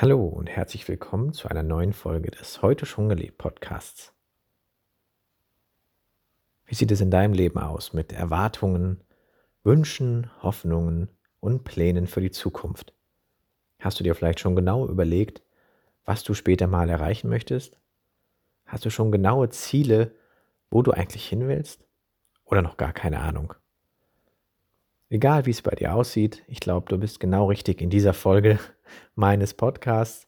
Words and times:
Hallo 0.00 0.24
und 0.24 0.48
herzlich 0.48 0.88
willkommen 0.88 1.34
zu 1.34 1.48
einer 1.48 1.62
neuen 1.62 1.92
Folge 1.92 2.30
des 2.30 2.62
Heute 2.62 2.86
schon 2.86 3.10
gelebt 3.10 3.36
Podcasts. 3.36 4.14
Wie 6.64 6.74
sieht 6.74 6.90
es 6.90 7.02
in 7.02 7.10
deinem 7.10 7.34
Leben 7.34 7.58
aus 7.58 7.92
mit 7.92 8.10
Erwartungen, 8.10 9.04
Wünschen, 9.62 10.30
Hoffnungen 10.42 11.10
und 11.40 11.64
Plänen 11.64 12.06
für 12.06 12.22
die 12.22 12.30
Zukunft? 12.30 12.94
Hast 13.78 14.00
du 14.00 14.02
dir 14.02 14.14
vielleicht 14.14 14.40
schon 14.40 14.56
genau 14.56 14.88
überlegt, 14.88 15.42
was 16.06 16.22
du 16.22 16.32
später 16.32 16.66
mal 16.66 16.88
erreichen 16.88 17.28
möchtest? 17.28 17.78
Hast 18.64 18.86
du 18.86 18.90
schon 18.90 19.12
genaue 19.12 19.50
Ziele, 19.50 20.14
wo 20.70 20.80
du 20.80 20.92
eigentlich 20.92 21.28
hin 21.28 21.46
willst? 21.46 21.86
Oder 22.46 22.62
noch 22.62 22.78
gar 22.78 22.94
keine 22.94 23.20
Ahnung? 23.20 23.52
Egal 25.10 25.44
wie 25.44 25.50
es 25.50 25.60
bei 25.60 25.72
dir 25.72 25.94
aussieht, 25.94 26.42
ich 26.46 26.60
glaube, 26.60 26.88
du 26.88 26.96
bist 26.96 27.20
genau 27.20 27.50
richtig 27.50 27.82
in 27.82 27.90
dieser 27.90 28.14
Folge 28.14 28.58
meines 29.14 29.54
Podcasts, 29.54 30.26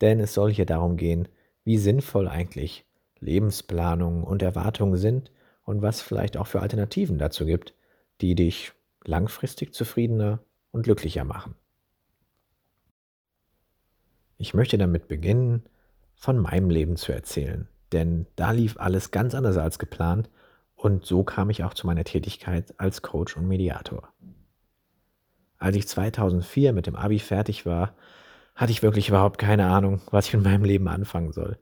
denn 0.00 0.20
es 0.20 0.34
soll 0.34 0.52
hier 0.52 0.66
darum 0.66 0.96
gehen, 0.96 1.28
wie 1.64 1.78
sinnvoll 1.78 2.28
eigentlich 2.28 2.86
Lebensplanung 3.18 4.24
und 4.24 4.42
Erwartungen 4.42 4.96
sind 4.96 5.30
und 5.64 5.82
was 5.82 6.00
vielleicht 6.00 6.36
auch 6.36 6.46
für 6.46 6.60
Alternativen 6.60 7.18
dazu 7.18 7.44
gibt, 7.44 7.74
die 8.20 8.34
dich 8.34 8.72
langfristig 9.04 9.74
zufriedener 9.74 10.40
und 10.72 10.82
glücklicher 10.82 11.24
machen. 11.24 11.54
Ich 14.36 14.54
möchte 14.54 14.78
damit 14.78 15.08
beginnen, 15.08 15.64
von 16.14 16.38
meinem 16.38 16.70
Leben 16.70 16.96
zu 16.96 17.12
erzählen, 17.12 17.68
denn 17.92 18.26
da 18.36 18.50
lief 18.50 18.78
alles 18.78 19.10
ganz 19.10 19.34
anders 19.34 19.56
als 19.56 19.78
geplant 19.78 20.30
und 20.74 21.04
so 21.04 21.24
kam 21.24 21.50
ich 21.50 21.64
auch 21.64 21.74
zu 21.74 21.86
meiner 21.86 22.04
Tätigkeit 22.04 22.74
als 22.78 23.02
Coach 23.02 23.36
und 23.36 23.46
Mediator. 23.46 24.12
Als 25.60 25.76
ich 25.76 25.86
2004 25.86 26.72
mit 26.72 26.86
dem 26.86 26.96
Abi 26.96 27.18
fertig 27.18 27.66
war, 27.66 27.94
hatte 28.56 28.72
ich 28.72 28.82
wirklich 28.82 29.10
überhaupt 29.10 29.38
keine 29.38 29.66
Ahnung, 29.66 30.00
was 30.10 30.26
ich 30.26 30.34
mit 30.34 30.42
meinem 30.42 30.64
Leben 30.64 30.88
anfangen 30.88 31.32
soll. 31.32 31.58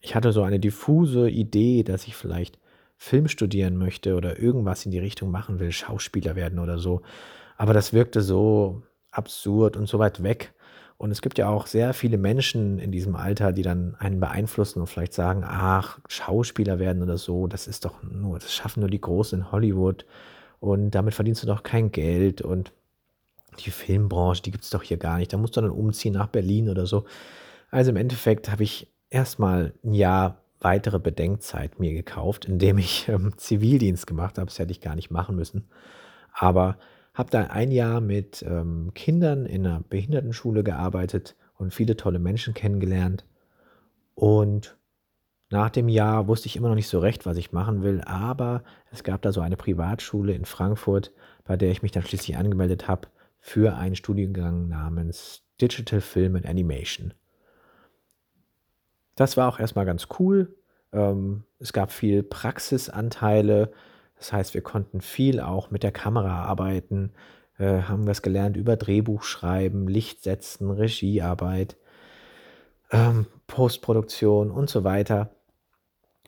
Ich 0.00 0.14
hatte 0.14 0.32
so 0.32 0.42
eine 0.42 0.58
diffuse 0.58 1.28
Idee, 1.28 1.82
dass 1.82 2.06
ich 2.06 2.16
vielleicht 2.16 2.58
Film 2.96 3.28
studieren 3.28 3.76
möchte 3.76 4.14
oder 4.16 4.38
irgendwas 4.38 4.84
in 4.86 4.90
die 4.90 4.98
Richtung 4.98 5.30
machen 5.30 5.60
will, 5.60 5.70
Schauspieler 5.70 6.34
werden 6.34 6.58
oder 6.58 6.78
so. 6.78 7.02
Aber 7.58 7.74
das 7.74 7.92
wirkte 7.92 8.22
so 8.22 8.82
absurd 9.10 9.76
und 9.76 9.86
so 9.86 9.98
weit 9.98 10.22
weg. 10.22 10.54
Und 10.96 11.10
es 11.10 11.20
gibt 11.20 11.36
ja 11.36 11.48
auch 11.48 11.66
sehr 11.66 11.92
viele 11.92 12.16
Menschen 12.16 12.78
in 12.78 12.90
diesem 12.90 13.16
Alter, 13.16 13.52
die 13.52 13.62
dann 13.62 13.96
einen 13.98 14.20
beeinflussen 14.20 14.80
und 14.80 14.86
vielleicht 14.86 15.12
sagen, 15.12 15.44
ach, 15.46 15.98
Schauspieler 16.08 16.78
werden 16.78 17.02
oder 17.02 17.18
so, 17.18 17.46
das 17.46 17.66
ist 17.66 17.84
doch 17.84 18.02
nur, 18.02 18.38
das 18.38 18.52
schaffen 18.54 18.80
nur 18.80 18.90
die 18.90 19.00
Großen 19.00 19.40
in 19.40 19.52
Hollywood 19.52 20.06
und 20.60 20.90
damit 20.90 21.14
verdienst 21.14 21.42
du 21.42 21.46
doch 21.46 21.62
kein 21.62 21.90
Geld 21.90 22.42
und 22.42 22.72
die 23.58 23.70
Filmbranche, 23.70 24.42
die 24.42 24.50
gibt 24.52 24.64
es 24.64 24.70
doch 24.70 24.82
hier 24.82 24.96
gar 24.96 25.18
nicht. 25.18 25.32
Da 25.32 25.36
musst 25.36 25.56
du 25.56 25.60
dann 25.60 25.70
umziehen 25.70 26.14
nach 26.14 26.28
Berlin 26.28 26.68
oder 26.68 26.86
so. 26.86 27.04
Also 27.70 27.90
im 27.90 27.96
Endeffekt 27.96 28.50
habe 28.50 28.62
ich 28.62 28.92
erstmal 29.08 29.72
ein 29.84 29.94
Jahr 29.94 30.42
weitere 30.60 30.98
Bedenkzeit 30.98 31.80
mir 31.80 31.92
gekauft, 31.92 32.44
indem 32.44 32.78
ich 32.78 33.08
ähm, 33.08 33.32
Zivildienst 33.36 34.06
gemacht 34.06 34.38
habe. 34.38 34.46
Das 34.46 34.58
hätte 34.58 34.72
ich 34.72 34.80
gar 34.80 34.94
nicht 34.94 35.10
machen 35.10 35.34
müssen. 35.34 35.68
Aber 36.32 36.78
habe 37.14 37.30
da 37.30 37.44
ein 37.44 37.70
Jahr 37.70 38.00
mit 38.00 38.42
ähm, 38.42 38.92
Kindern 38.94 39.46
in 39.46 39.66
einer 39.66 39.80
Behindertenschule 39.80 40.62
gearbeitet 40.62 41.36
und 41.56 41.74
viele 41.74 41.96
tolle 41.96 42.18
Menschen 42.18 42.54
kennengelernt. 42.54 43.24
Und 44.14 44.76
nach 45.50 45.70
dem 45.70 45.88
Jahr 45.88 46.28
wusste 46.28 46.46
ich 46.46 46.56
immer 46.56 46.68
noch 46.68 46.76
nicht 46.76 46.88
so 46.88 47.00
recht, 47.00 47.26
was 47.26 47.36
ich 47.36 47.52
machen 47.52 47.82
will, 47.82 48.00
aber 48.02 48.62
es 48.92 49.02
gab 49.02 49.20
da 49.22 49.32
so 49.32 49.40
eine 49.40 49.56
Privatschule 49.56 50.32
in 50.32 50.44
Frankfurt, 50.44 51.12
bei 51.44 51.56
der 51.56 51.70
ich 51.72 51.82
mich 51.82 51.90
dann 51.90 52.04
schließlich 52.04 52.36
angemeldet 52.36 52.86
habe 52.86 53.08
für 53.40 53.76
einen 53.76 53.96
Studiengang 53.96 54.68
namens 54.68 55.42
Digital 55.60 56.00
Film 56.00 56.36
and 56.36 56.46
Animation. 56.46 57.14
Das 59.16 59.36
war 59.36 59.48
auch 59.48 59.58
erstmal 59.58 59.86
ganz 59.86 60.06
cool. 60.18 60.54
Ähm, 60.92 61.44
es 61.58 61.72
gab 61.72 61.90
viel 61.90 62.22
Praxisanteile, 62.22 63.72
das 64.16 64.32
heißt, 64.32 64.54
wir 64.54 64.62
konnten 64.62 65.00
viel 65.00 65.40
auch 65.40 65.70
mit 65.70 65.82
der 65.82 65.92
Kamera 65.92 66.44
arbeiten, 66.44 67.12
äh, 67.58 67.82
haben 67.82 68.06
was 68.06 68.22
gelernt 68.22 68.56
über 68.56 68.76
Drehbuch 68.76 69.24
schreiben, 69.24 69.88
Licht 69.88 70.22
setzen, 70.22 70.70
Regiearbeit, 70.70 71.76
ähm, 72.92 73.26
Postproduktion 73.46 74.50
und 74.50 74.70
so 74.70 74.84
weiter. 74.84 75.30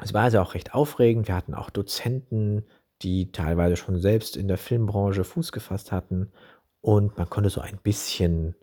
Es 0.02 0.12
war 0.12 0.22
also 0.22 0.40
auch 0.40 0.54
recht 0.54 0.74
aufregend. 0.74 1.28
Wir 1.28 1.36
hatten 1.36 1.54
auch 1.54 1.70
Dozenten, 1.70 2.64
die 3.02 3.32
teilweise 3.32 3.76
schon 3.76 4.00
selbst 4.00 4.36
in 4.36 4.48
der 4.48 4.58
Filmbranche 4.58 5.24
Fuß 5.24 5.52
gefasst 5.52 5.92
hatten. 5.92 6.32
Und 6.80 7.16
man 7.16 7.30
konnte 7.30 7.50
so 7.50 7.60
ein 7.60 7.78
bisschen, 7.82 8.56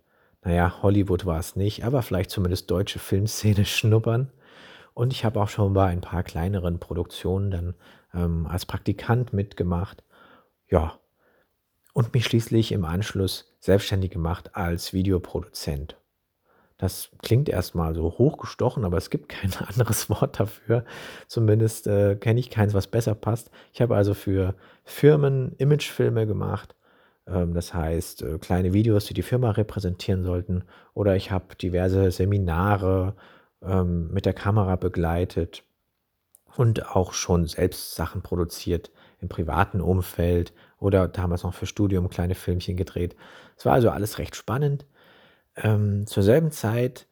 naja, 0.43 0.81
Hollywood 0.81 1.25
war 1.25 1.39
es 1.39 1.55
nicht, 1.55 1.85
aber 1.85 2.01
vielleicht 2.01 2.29
zumindest 2.29 2.69
deutsche 2.69 2.99
Filmszene 2.99 3.65
schnuppern. 3.65 4.31
Und 4.93 5.13
ich 5.13 5.23
habe 5.23 5.41
auch 5.41 5.49
schon 5.49 5.73
bei 5.73 5.85
ein 5.85 6.01
paar 6.01 6.23
kleineren 6.23 6.79
Produktionen 6.79 7.51
dann 7.51 7.75
ähm, 8.13 8.47
als 8.47 8.65
Praktikant 8.65 9.31
mitgemacht. 9.31 10.03
Ja, 10.69 10.99
und 11.93 12.13
mich 12.13 12.25
schließlich 12.25 12.71
im 12.71 12.85
Anschluss 12.85 13.55
selbstständig 13.59 14.11
gemacht 14.11 14.55
als 14.55 14.93
Videoproduzent. 14.93 15.98
Das 16.79 17.11
klingt 17.21 17.49
erstmal 17.49 17.93
so 17.93 18.17
hochgestochen, 18.17 18.85
aber 18.85 18.97
es 18.97 19.09
gibt 19.09 19.29
kein 19.29 19.53
anderes 19.67 20.09
Wort 20.09 20.39
dafür. 20.39 20.85
Zumindest 21.27 21.85
äh, 21.87 22.15
kenne 22.15 22.39
ich 22.39 22.49
keins, 22.49 22.73
was 22.73 22.87
besser 22.87 23.13
passt. 23.13 23.51
Ich 23.73 23.81
habe 23.81 23.95
also 23.95 24.13
für 24.15 24.55
Firmen 24.85 25.53
Imagefilme 25.57 26.25
gemacht. 26.25 26.75
Ähm, 27.27 27.53
das 27.53 27.73
heißt, 27.73 28.23
äh, 28.23 28.37
kleine 28.39 28.73
Videos, 28.73 29.05
die 29.05 29.13
die 29.13 29.23
Firma 29.23 29.51
repräsentieren 29.51 30.23
sollten. 30.23 30.63
Oder 30.93 31.17
ich 31.17 31.31
habe 31.31 31.53
diverse 31.55 32.11
Seminare 32.11 33.13
ähm, 33.61 34.09
mit 34.11 34.25
der 34.25 34.33
Kamera 34.33 34.77
begleitet 34.77 35.63
und 36.55 36.95
auch 36.95 37.11
schon 37.11 37.45
selbst 37.45 37.95
Sachen 37.95 38.21
produziert 38.21 38.89
im 39.19 39.27
privaten 39.27 39.81
Umfeld 39.81 40.53
oder 40.79 41.09
damals 41.09 41.43
noch 41.43 41.53
für 41.53 41.65
Studium 41.65 42.09
kleine 42.09 42.35
Filmchen 42.35 42.77
gedreht. 42.77 43.17
Es 43.57 43.65
war 43.65 43.73
also 43.73 43.89
alles 43.89 44.17
recht 44.17 44.37
spannend. 44.37 44.85
Ähm, 45.63 46.07
zur 46.07 46.23
selben 46.23 46.51
Zeit 46.51 47.07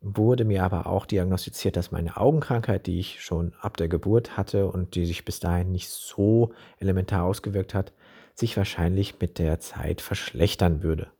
wurde 0.00 0.44
mir 0.44 0.64
aber 0.64 0.86
auch 0.86 1.06
diagnostiziert, 1.06 1.76
dass 1.76 1.92
meine 1.92 2.16
Augenkrankheit, 2.16 2.86
die 2.86 2.98
ich 2.98 3.22
schon 3.22 3.54
ab 3.60 3.76
der 3.76 3.88
Geburt 3.88 4.36
hatte 4.36 4.66
und 4.66 4.94
die 4.94 5.06
sich 5.06 5.24
bis 5.24 5.40
dahin 5.40 5.70
nicht 5.70 5.88
so 5.88 6.52
elementar 6.78 7.24
ausgewirkt 7.24 7.74
hat, 7.74 7.92
sich 8.34 8.56
wahrscheinlich 8.56 9.20
mit 9.20 9.38
der 9.38 9.60
Zeit 9.60 10.00
verschlechtern 10.00 10.82
würde. 10.82 11.12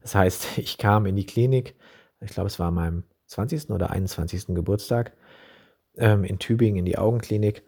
Das 0.00 0.14
heißt, 0.14 0.46
ich 0.58 0.78
kam 0.78 1.06
in 1.06 1.16
die 1.16 1.26
Klinik, 1.26 1.76
ich 2.20 2.30
glaube, 2.30 2.48
es 2.48 2.58
war 2.58 2.68
an 2.68 2.74
meinem 2.74 3.04
20. 3.26 3.70
oder 3.70 3.90
21. 3.90 4.46
Geburtstag 4.48 5.12
ähm, 5.96 6.24
in 6.24 6.38
Tübingen 6.38 6.78
in 6.78 6.84
die 6.84 6.98
Augenklinik 6.98 7.62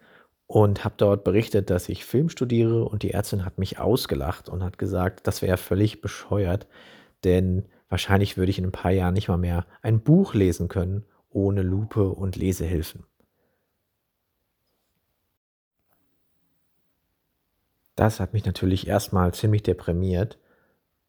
und 0.47 0.83
habe 0.83 0.95
dort 0.97 1.23
berichtet, 1.23 1.69
dass 1.69 1.89
ich 1.89 2.05
Film 2.05 2.29
studiere 2.29 2.83
und 2.83 3.03
die 3.03 3.11
Ärztin 3.11 3.45
hat 3.45 3.59
mich 3.59 3.79
ausgelacht 3.79 4.49
und 4.49 4.63
hat 4.63 4.77
gesagt, 4.77 5.27
das 5.27 5.41
wäre 5.41 5.57
völlig 5.57 6.01
bescheuert, 6.01 6.67
denn 7.23 7.67
wahrscheinlich 7.89 8.37
würde 8.37 8.51
ich 8.51 8.59
in 8.59 8.65
ein 8.65 8.71
paar 8.71 8.91
Jahren 8.91 9.13
nicht 9.13 9.27
mal 9.27 9.37
mehr 9.37 9.65
ein 9.81 10.01
Buch 10.01 10.33
lesen 10.33 10.67
können 10.67 11.05
ohne 11.31 11.61
Lupe 11.61 12.09
und 12.09 12.35
Lesehilfen. 12.35 13.03
Das 17.95 18.19
hat 18.19 18.33
mich 18.33 18.45
natürlich 18.45 18.87
erstmal 18.87 19.33
ziemlich 19.33 19.61
deprimiert, 19.63 20.39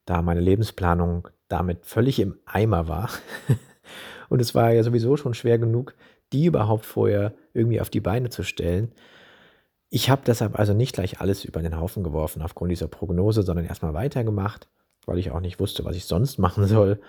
da 0.06 0.22
meine 0.22 0.40
Lebensplanung 0.40 1.28
damit 1.46 1.86
völlig 1.86 2.18
im 2.18 2.38
Eimer 2.46 2.88
war. 2.88 3.10
und 4.28 4.40
es 4.40 4.54
war 4.54 4.72
ja 4.72 4.82
sowieso 4.82 5.16
schon 5.16 5.34
schwer 5.34 5.58
genug, 5.58 5.94
die 6.32 6.46
überhaupt 6.46 6.84
vorher 6.84 7.34
irgendwie 7.54 7.80
auf 7.80 7.90
die 7.90 8.00
Beine 8.00 8.30
zu 8.30 8.42
stellen. 8.42 8.92
Ich 9.88 10.10
habe 10.10 10.22
deshalb 10.26 10.58
also 10.58 10.72
nicht 10.74 10.94
gleich 10.94 11.20
alles 11.20 11.44
über 11.44 11.62
den 11.62 11.78
Haufen 11.78 12.02
geworfen 12.02 12.42
aufgrund 12.42 12.72
dieser 12.72 12.88
Prognose, 12.88 13.42
sondern 13.42 13.66
erstmal 13.66 13.94
weitergemacht, 13.94 14.68
weil 15.06 15.18
ich 15.18 15.30
auch 15.30 15.40
nicht 15.40 15.60
wusste, 15.60 15.84
was 15.84 15.96
ich 15.96 16.04
sonst 16.04 16.38
machen 16.38 16.66
soll. 16.66 17.00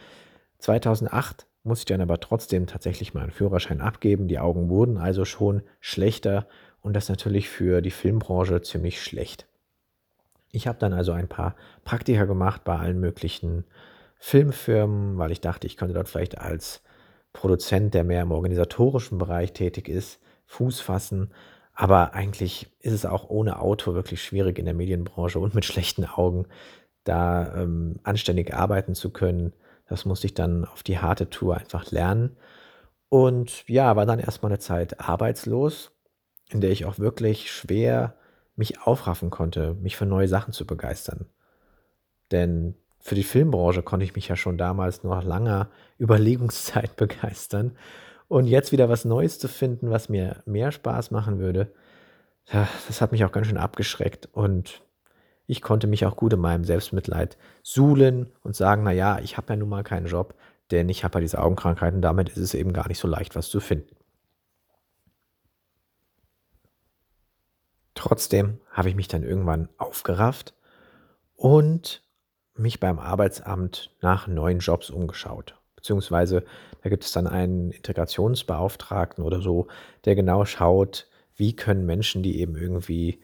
2008 0.60 1.48
musste 1.64 1.82
ich 1.82 1.86
dann 1.86 2.02
aber 2.02 2.20
trotzdem 2.20 2.68
tatsächlich 2.68 3.14
meinen 3.14 3.32
Führerschein 3.32 3.82
abgeben. 3.82 4.28
Die 4.28 4.40
Augen 4.40 4.70
wurden 4.70 4.98
also 4.98 5.26
schon 5.26 5.62
schlechter 5.80 6.48
und 6.82 6.96
das 6.96 7.10
natürlich 7.10 7.50
für 7.50 7.82
die 7.82 7.92
Filmbranche 7.92 8.62
ziemlich 8.62 9.02
schlecht. 9.02 9.48
Ich 10.52 10.68
habe 10.68 10.80
dann 10.80 10.94
also 10.94 11.12
ein 11.12 11.28
paar 11.28 11.56
Praktika 11.84 12.26
gemacht 12.26 12.64
bei 12.64 12.78
allen 12.78 13.00
möglichen 13.00 13.66
Filmfirmen, 14.18 15.18
weil 15.18 15.32
ich 15.32 15.42
dachte, 15.42 15.68
ich 15.68 15.78
könnte 15.78 15.94
dort 15.94 16.10
vielleicht 16.10 16.38
als 16.38 16.82
Produzent, 17.34 17.94
der 17.94 18.04
mehr 18.04 18.22
im 18.22 18.32
organisatorischen 18.32 19.18
Bereich 19.18 19.54
tätig 19.54 19.88
ist, 19.88 20.20
Fuß 20.48 20.82
fassen. 20.82 21.32
Aber 21.74 22.14
eigentlich 22.14 22.68
ist 22.82 22.92
es 22.92 23.06
auch 23.06 23.30
ohne 23.30 23.60
Auto 23.60 23.94
wirklich 23.94 24.22
schwierig 24.22 24.60
in 24.60 24.66
der 24.66 24.74
Medienbranche 24.74 25.40
und 25.40 25.56
mit 25.56 25.64
schlechten 25.64 26.06
Augen 26.06 26.46
da 27.04 27.56
ähm, 27.56 28.00
anständig 28.04 28.54
arbeiten 28.54 28.96
zu 28.96 29.10
können. 29.10 29.54
Das 29.88 30.06
musste 30.06 30.28
ich 30.28 30.34
dann 30.34 30.66
auf 30.66 30.84
die 30.84 31.00
harte 31.00 31.30
Tour 31.30 31.58
einfach 31.58 31.92
lernen. 31.92 32.38
Und 33.10 33.68
ja, 33.68 33.96
war 33.96 34.06
dann 34.06 34.20
erstmal 34.20 34.52
eine 34.52 34.60
Zeit 34.60 35.00
arbeitslos, 35.00 35.92
in 36.50 36.62
der 36.62 36.72
ich 36.72 36.86
auch 36.86 37.00
wirklich 37.00 37.52
schwer 37.52 38.16
mich 38.56 38.82
aufraffen 38.82 39.30
konnte, 39.30 39.74
mich 39.76 39.98
für 39.98 40.06
neue 40.06 40.28
Sachen 40.28 40.54
zu 40.54 40.66
begeistern. 40.66 41.26
Denn 42.32 42.76
für 43.00 43.16
die 43.16 43.24
Filmbranche 43.24 43.84
konnte 43.84 44.06
ich 44.06 44.16
mich 44.16 44.28
ja 44.28 44.36
schon 44.36 44.58
damals 44.58 45.04
nach 45.04 45.24
langer 45.24 45.70
Überlegungszeit 45.98 46.96
begeistern. 46.96 47.76
Und 48.28 48.46
jetzt 48.46 48.72
wieder 48.72 48.88
was 48.88 49.04
Neues 49.04 49.40
zu 49.40 49.50
finden, 49.50 49.90
was 49.90 50.08
mir 50.08 50.42
mehr 50.46 50.72
Spaß 50.72 51.12
machen 51.12 51.40
würde, 51.40 51.74
das 52.88 53.02
hat 53.02 53.12
mich 53.12 53.26
auch 53.26 53.32
ganz 53.32 53.48
schön 53.48 53.58
abgeschreckt. 53.58 54.30
Und 54.32 54.82
ich 55.52 55.62
konnte 55.62 55.86
mich 55.86 56.06
auch 56.06 56.16
gut 56.16 56.32
in 56.32 56.40
meinem 56.40 56.64
Selbstmitleid 56.64 57.38
suhlen 57.62 58.32
und 58.42 58.56
sagen, 58.56 58.84
na 58.84 58.94
ja, 58.94 59.20
ich 59.20 59.36
habe 59.36 59.52
ja 59.52 59.58
nun 59.58 59.68
mal 59.68 59.84
keinen 59.84 60.08
Job, 60.08 60.34
denn 60.72 60.88
ich 60.88 61.04
habe 61.04 61.16
ja 61.16 61.20
diese 61.20 61.42
Augenkrankheit 61.42 61.94
und 61.94 62.02
damit 62.02 62.30
ist 62.30 62.38
es 62.38 62.54
eben 62.54 62.72
gar 62.72 62.88
nicht 62.88 63.00
so 63.00 63.08
leicht, 63.10 63.36
was 63.36 63.50
zu 63.50 63.60
finden. 63.60 63.94
Trotzdem 67.96 68.62
habe 68.72 68.88
ich 68.88 68.96
mich 68.96 69.10
dann 69.10 69.24
irgendwann 69.24 69.68
aufgerafft 69.78 70.54
und 71.36 72.02
mich 72.56 72.80
beim 72.80 72.98
Arbeitsamt 72.98 73.94
nach 74.00 74.28
neuen 74.28 74.60
Jobs 74.60 74.90
umgeschaut. 74.90 75.60
Beziehungsweise 75.76 76.46
da 76.82 76.90
gibt 76.90 77.04
es 77.04 77.12
dann 77.12 77.28
einen 77.28 77.72
Integrationsbeauftragten 77.72 79.22
oder 79.22 79.42
so, 79.42 79.68
der 80.06 80.16
genau 80.16 80.46
schaut, 80.46 81.10
wie 81.36 81.58
können 81.58 81.86
Menschen, 81.86 82.24
die 82.24 82.40
eben 82.40 82.56
irgendwie 82.56 83.20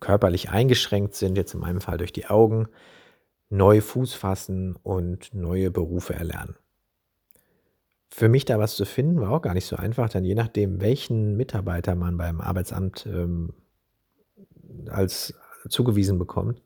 körperlich 0.00 0.50
eingeschränkt 0.50 1.14
sind, 1.14 1.36
jetzt 1.36 1.54
in 1.54 1.60
meinem 1.60 1.80
Fall 1.80 1.98
durch 1.98 2.12
die 2.12 2.26
Augen, 2.26 2.68
neu 3.48 3.80
Fuß 3.80 4.14
fassen 4.14 4.76
und 4.82 5.32
neue 5.34 5.70
Berufe 5.70 6.14
erlernen. 6.14 6.56
Für 8.08 8.28
mich 8.28 8.44
da 8.44 8.58
was 8.58 8.76
zu 8.76 8.84
finden, 8.84 9.20
war 9.20 9.30
auch 9.30 9.42
gar 9.42 9.54
nicht 9.54 9.66
so 9.66 9.76
einfach, 9.76 10.08
denn 10.08 10.24
je 10.24 10.34
nachdem, 10.34 10.80
welchen 10.80 11.36
Mitarbeiter 11.36 11.94
man 11.94 12.16
beim 12.16 12.40
Arbeitsamt 12.40 13.06
ähm, 13.06 13.52
als 14.88 15.34
zugewiesen 15.68 16.18
bekommt, 16.18 16.62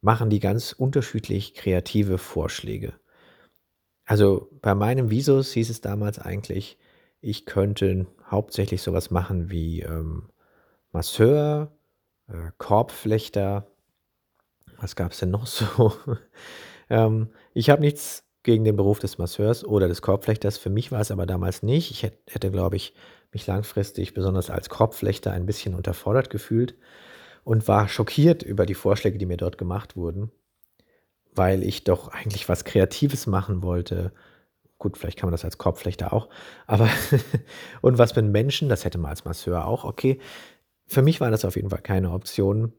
machen 0.00 0.30
die 0.30 0.40
ganz 0.40 0.72
unterschiedlich 0.72 1.54
kreative 1.54 2.18
Vorschläge. 2.18 2.94
Also 4.04 4.48
bei 4.62 4.74
meinem 4.74 5.10
Visus 5.10 5.52
hieß 5.52 5.70
es 5.70 5.80
damals 5.80 6.18
eigentlich, 6.18 6.78
ich 7.20 7.44
könnte 7.46 8.06
hauptsächlich 8.30 8.82
sowas 8.82 9.10
machen 9.10 9.50
wie 9.50 9.82
ähm, 9.82 10.30
Masseur, 10.92 11.70
äh, 12.30 12.50
Korbflechter. 12.58 13.66
Was 14.78 14.96
gab 14.96 15.12
es 15.12 15.18
denn 15.18 15.30
noch 15.30 15.46
so? 15.46 15.92
ähm, 16.90 17.30
ich 17.54 17.70
habe 17.70 17.82
nichts 17.82 18.24
gegen 18.42 18.64
den 18.64 18.76
Beruf 18.76 18.98
des 18.98 19.18
Masseurs 19.18 19.64
oder 19.64 19.88
des 19.88 20.02
Korbflechters. 20.02 20.58
Für 20.58 20.70
mich 20.70 20.92
war 20.92 21.00
es 21.00 21.10
aber 21.10 21.26
damals 21.26 21.62
nicht. 21.62 21.90
Ich 21.90 22.02
hätte, 22.02 22.18
hätte 22.32 22.50
glaube 22.50 22.76
ich, 22.76 22.94
mich 23.32 23.46
langfristig 23.46 24.14
besonders 24.14 24.50
als 24.50 24.68
Korbflechter 24.68 25.32
ein 25.32 25.46
bisschen 25.46 25.74
unterfordert 25.74 26.30
gefühlt 26.30 26.74
und 27.44 27.68
war 27.68 27.88
schockiert 27.88 28.42
über 28.42 28.66
die 28.66 28.74
Vorschläge, 28.74 29.18
die 29.18 29.26
mir 29.26 29.36
dort 29.36 29.58
gemacht 29.58 29.96
wurden, 29.96 30.30
weil 31.34 31.62
ich 31.62 31.84
doch 31.84 32.08
eigentlich 32.08 32.48
was 32.48 32.64
Kreatives 32.64 33.26
machen 33.26 33.62
wollte. 33.62 34.12
Gut, 34.78 34.96
vielleicht 34.96 35.18
kann 35.18 35.28
man 35.28 35.32
das 35.32 35.44
als 35.44 35.58
Korbflechter 35.58 36.12
auch, 36.12 36.28
aber 36.66 36.88
und 37.82 37.98
was 37.98 38.16
mit 38.16 38.26
Menschen, 38.26 38.68
das 38.68 38.84
hätte 38.84 38.98
man 38.98 39.10
als 39.10 39.24
Masseur 39.24 39.66
auch, 39.66 39.84
okay. 39.84 40.18
Für 40.90 41.02
mich 41.02 41.20
war 41.20 41.30
das 41.30 41.44
auf 41.44 41.54
jeden 41.54 41.70
Fall 41.70 41.82
keine 41.82 42.10
Option 42.10 42.72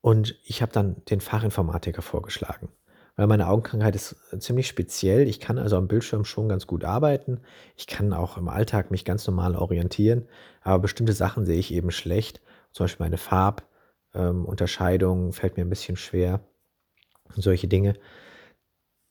und 0.00 0.40
ich 0.46 0.62
habe 0.62 0.72
dann 0.72 1.04
den 1.10 1.20
Fachinformatiker 1.20 2.00
vorgeschlagen, 2.00 2.70
weil 3.14 3.26
meine 3.26 3.46
Augenkrankheit 3.46 3.94
ist 3.94 4.16
ziemlich 4.38 4.66
speziell. 4.66 5.28
Ich 5.28 5.38
kann 5.38 5.58
also 5.58 5.76
am 5.76 5.86
Bildschirm 5.86 6.24
schon 6.24 6.48
ganz 6.48 6.66
gut 6.66 6.82
arbeiten. 6.82 7.42
Ich 7.76 7.86
kann 7.86 8.14
auch 8.14 8.38
im 8.38 8.48
Alltag 8.48 8.90
mich 8.90 9.04
ganz 9.04 9.26
normal 9.26 9.54
orientieren, 9.54 10.30
aber 10.62 10.78
bestimmte 10.78 11.12
Sachen 11.12 11.44
sehe 11.44 11.58
ich 11.58 11.74
eben 11.74 11.90
schlecht. 11.90 12.40
Zum 12.70 12.84
Beispiel 12.84 13.04
meine 13.04 13.18
Farbunterscheidung 13.18 15.26
ähm, 15.26 15.32
fällt 15.34 15.58
mir 15.58 15.66
ein 15.66 15.70
bisschen 15.70 15.96
schwer 15.96 16.40
und 17.36 17.42
solche 17.42 17.68
Dinge. 17.68 17.96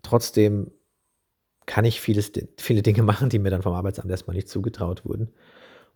Trotzdem 0.02 0.72
kann 1.68 1.86
ich 1.86 2.02
vieles, 2.02 2.32
viele 2.58 2.82
Dinge 2.82 3.04
machen, 3.04 3.30
die 3.30 3.38
mir 3.38 3.52
dann 3.52 3.62
vom 3.62 3.76
Arbeitsamt 3.76 4.10
erstmal 4.10 4.36
nicht 4.36 4.50
zugetraut 4.50 5.06
wurden. 5.06 5.32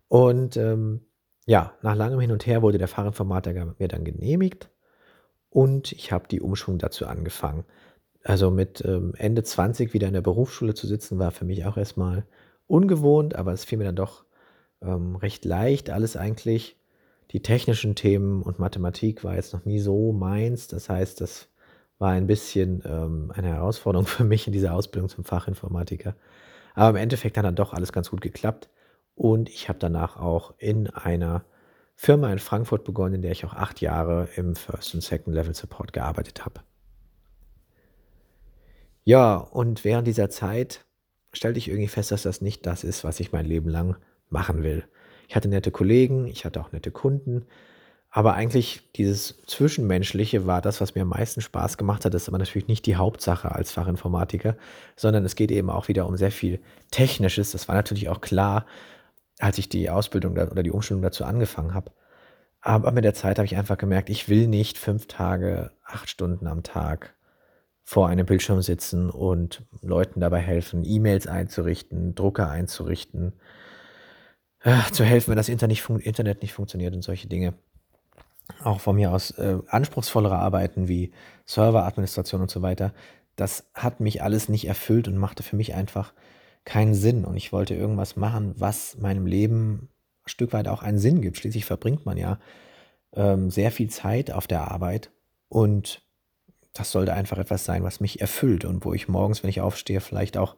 Und 0.06 0.56
ähm, 0.56 1.00
ja, 1.46 1.72
nach 1.82 1.94
langem 1.94 2.20
Hin 2.20 2.32
und 2.32 2.46
Her 2.46 2.62
wurde 2.62 2.78
der 2.78 2.88
Fachinformatiker 2.88 3.74
mir 3.78 3.88
dann 3.88 4.04
genehmigt 4.04 4.68
und 5.50 5.92
ich 5.92 6.12
habe 6.12 6.28
die 6.28 6.40
Umschulung 6.40 6.78
dazu 6.78 7.06
angefangen. 7.06 7.64
Also 8.24 8.50
mit 8.50 8.84
ähm, 8.84 9.14
Ende 9.16 9.44
20 9.44 9.94
wieder 9.94 10.08
in 10.08 10.14
der 10.14 10.20
Berufsschule 10.20 10.74
zu 10.74 10.86
sitzen, 10.86 11.18
war 11.18 11.30
für 11.30 11.44
mich 11.44 11.64
auch 11.64 11.76
erstmal 11.76 12.26
ungewohnt, 12.66 13.36
aber 13.36 13.52
es 13.52 13.64
fiel 13.64 13.78
mir 13.78 13.84
dann 13.84 13.96
doch 13.96 14.24
ähm, 14.82 15.16
recht 15.16 15.44
leicht, 15.44 15.90
alles 15.90 16.16
eigentlich. 16.16 16.76
Die 17.30 17.42
technischen 17.42 17.94
Themen 17.94 18.42
und 18.42 18.58
Mathematik 18.58 19.24
war 19.24 19.34
jetzt 19.36 19.52
noch 19.52 19.64
nie 19.64 19.78
so 19.78 20.12
meins. 20.12 20.68
Das 20.68 20.88
heißt, 20.88 21.20
das 21.20 21.48
war 21.98 22.10
ein 22.10 22.26
bisschen 22.26 22.82
ähm, 22.84 23.32
eine 23.34 23.48
Herausforderung 23.48 24.06
für 24.08 24.24
mich 24.24 24.46
in 24.46 24.52
dieser 24.52 24.74
Ausbildung 24.74 25.08
zum 25.08 25.24
Fachinformatiker. 25.24 26.16
Aber 26.74 26.90
im 26.90 26.96
Endeffekt 26.96 27.38
hat 27.38 27.44
dann 27.44 27.56
doch 27.56 27.72
alles 27.72 27.92
ganz 27.92 28.10
gut 28.10 28.20
geklappt. 28.20 28.68
Und 29.16 29.48
ich 29.48 29.68
habe 29.68 29.78
danach 29.78 30.16
auch 30.16 30.54
in 30.58 30.88
einer 30.90 31.44
Firma 31.96 32.30
in 32.30 32.38
Frankfurt 32.38 32.84
begonnen, 32.84 33.16
in 33.16 33.22
der 33.22 33.32
ich 33.32 33.44
auch 33.46 33.54
acht 33.54 33.80
Jahre 33.80 34.28
im 34.36 34.54
First- 34.54 34.94
und 34.94 35.00
Second-Level-Support 35.00 35.94
gearbeitet 35.94 36.44
habe. 36.44 36.60
Ja, 39.04 39.36
und 39.36 39.84
während 39.84 40.06
dieser 40.06 40.28
Zeit 40.28 40.84
stellte 41.32 41.58
ich 41.58 41.68
irgendwie 41.68 41.88
fest, 41.88 42.12
dass 42.12 42.22
das 42.22 42.42
nicht 42.42 42.66
das 42.66 42.84
ist, 42.84 43.02
was 43.02 43.18
ich 43.18 43.32
mein 43.32 43.46
Leben 43.46 43.70
lang 43.70 43.96
machen 44.28 44.62
will. 44.62 44.84
Ich 45.28 45.34
hatte 45.34 45.48
nette 45.48 45.70
Kollegen, 45.70 46.26
ich 46.26 46.44
hatte 46.44 46.60
auch 46.60 46.72
nette 46.72 46.90
Kunden, 46.90 47.46
aber 48.10 48.34
eigentlich 48.34 48.82
dieses 48.96 49.42
Zwischenmenschliche 49.46 50.46
war 50.46 50.60
das, 50.60 50.80
was 50.80 50.94
mir 50.94 51.02
am 51.02 51.08
meisten 51.08 51.40
Spaß 51.40 51.76
gemacht 51.78 52.04
hat. 52.04 52.14
Das 52.14 52.22
ist 52.22 52.28
aber 52.28 52.38
natürlich 52.38 52.68
nicht 52.68 52.86
die 52.86 52.96
Hauptsache 52.96 53.54
als 53.54 53.72
Fachinformatiker, 53.72 54.56
sondern 54.96 55.24
es 55.24 55.36
geht 55.36 55.50
eben 55.50 55.70
auch 55.70 55.88
wieder 55.88 56.06
um 56.06 56.16
sehr 56.16 56.30
viel 56.30 56.60
Technisches. 56.90 57.52
Das 57.52 57.68
war 57.68 57.74
natürlich 57.74 58.08
auch 58.08 58.20
klar, 58.20 58.66
als 59.38 59.58
ich 59.58 59.68
die 59.68 59.90
Ausbildung 59.90 60.32
oder 60.32 60.62
die 60.62 60.70
Umschulung 60.70 61.02
dazu 61.02 61.24
angefangen 61.24 61.74
habe. 61.74 61.92
Aber 62.60 62.90
mit 62.90 63.04
der 63.04 63.14
Zeit 63.14 63.38
habe 63.38 63.46
ich 63.46 63.56
einfach 63.56 63.78
gemerkt, 63.78 64.10
ich 64.10 64.28
will 64.28 64.48
nicht 64.48 64.78
fünf 64.78 65.06
Tage, 65.06 65.70
acht 65.84 66.08
Stunden 66.10 66.46
am 66.46 66.62
Tag 66.62 67.14
vor 67.84 68.08
einem 68.08 68.26
Bildschirm 68.26 68.60
sitzen 68.62 69.10
und 69.10 69.62
Leuten 69.80 70.18
dabei 70.18 70.40
helfen, 70.40 70.82
E-Mails 70.84 71.28
einzurichten, 71.28 72.16
Drucker 72.16 72.50
einzurichten, 72.50 73.34
äh, 74.62 74.90
zu 74.90 75.04
helfen, 75.04 75.30
wenn 75.30 75.36
das 75.36 75.48
Internet 75.48 75.88
nicht, 75.88 76.04
Internet 76.04 76.42
nicht 76.42 76.52
funktioniert 76.52 76.94
und 76.94 77.02
solche 77.02 77.28
Dinge. 77.28 77.54
Auch 78.64 78.80
von 78.80 78.96
mir 78.96 79.12
aus 79.12 79.30
äh, 79.32 79.58
anspruchsvollere 79.68 80.36
Arbeiten 80.36 80.88
wie 80.88 81.12
Serveradministration 81.44 82.40
und 82.40 82.50
so 82.50 82.62
weiter. 82.62 82.92
Das 83.36 83.70
hat 83.74 84.00
mich 84.00 84.22
alles 84.22 84.48
nicht 84.48 84.66
erfüllt 84.66 85.06
und 85.06 85.16
machte 85.16 85.44
für 85.44 85.54
mich 85.54 85.74
einfach 85.74 86.12
keinen 86.66 86.94
Sinn 86.94 87.24
und 87.24 87.36
ich 87.36 87.52
wollte 87.52 87.74
irgendwas 87.74 88.16
machen, 88.16 88.52
was 88.58 88.98
meinem 88.98 89.24
Leben 89.24 89.88
ein 90.24 90.28
Stück 90.28 90.52
weit 90.52 90.68
auch 90.68 90.82
einen 90.82 90.98
Sinn 90.98 91.22
gibt. 91.22 91.38
Schließlich 91.38 91.64
verbringt 91.64 92.04
man 92.04 92.18
ja 92.18 92.38
ähm, 93.14 93.50
sehr 93.50 93.70
viel 93.70 93.88
Zeit 93.88 94.30
auf 94.30 94.46
der 94.46 94.70
Arbeit 94.70 95.10
und 95.48 96.02
das 96.74 96.90
sollte 96.90 97.14
einfach 97.14 97.38
etwas 97.38 97.64
sein, 97.64 97.84
was 97.84 98.00
mich 98.00 98.20
erfüllt 98.20 98.66
und 98.66 98.84
wo 98.84 98.92
ich 98.92 99.08
morgens, 99.08 99.42
wenn 99.42 99.48
ich 99.48 99.62
aufstehe, 99.62 100.00
vielleicht 100.00 100.36
auch 100.36 100.56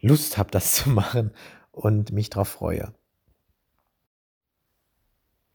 Lust 0.00 0.38
habe, 0.38 0.50
das 0.50 0.72
zu 0.74 0.88
machen 0.88 1.32
und 1.72 2.12
mich 2.12 2.30
darauf 2.30 2.48
freue. 2.48 2.94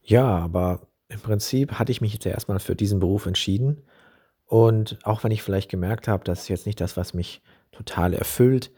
Ja, 0.01 0.25
aber 0.25 0.87
im 1.07 1.21
Prinzip 1.21 1.73
hatte 1.73 1.91
ich 1.91 2.01
mich 2.01 2.13
jetzt 2.13 2.25
ja 2.25 2.31
erstmal 2.31 2.59
für 2.59 2.75
diesen 2.75 2.99
Beruf 2.99 3.25
entschieden. 3.25 3.83
Und 4.45 4.99
auch 5.03 5.23
wenn 5.23 5.31
ich 5.31 5.43
vielleicht 5.43 5.69
gemerkt 5.69 6.07
habe, 6.07 6.23
das 6.23 6.41
ist 6.41 6.47
jetzt 6.49 6.65
nicht 6.65 6.79
das, 6.79 6.97
was 6.97 7.13
mich 7.13 7.41
total 7.71 8.13
erfüllt, 8.13 8.71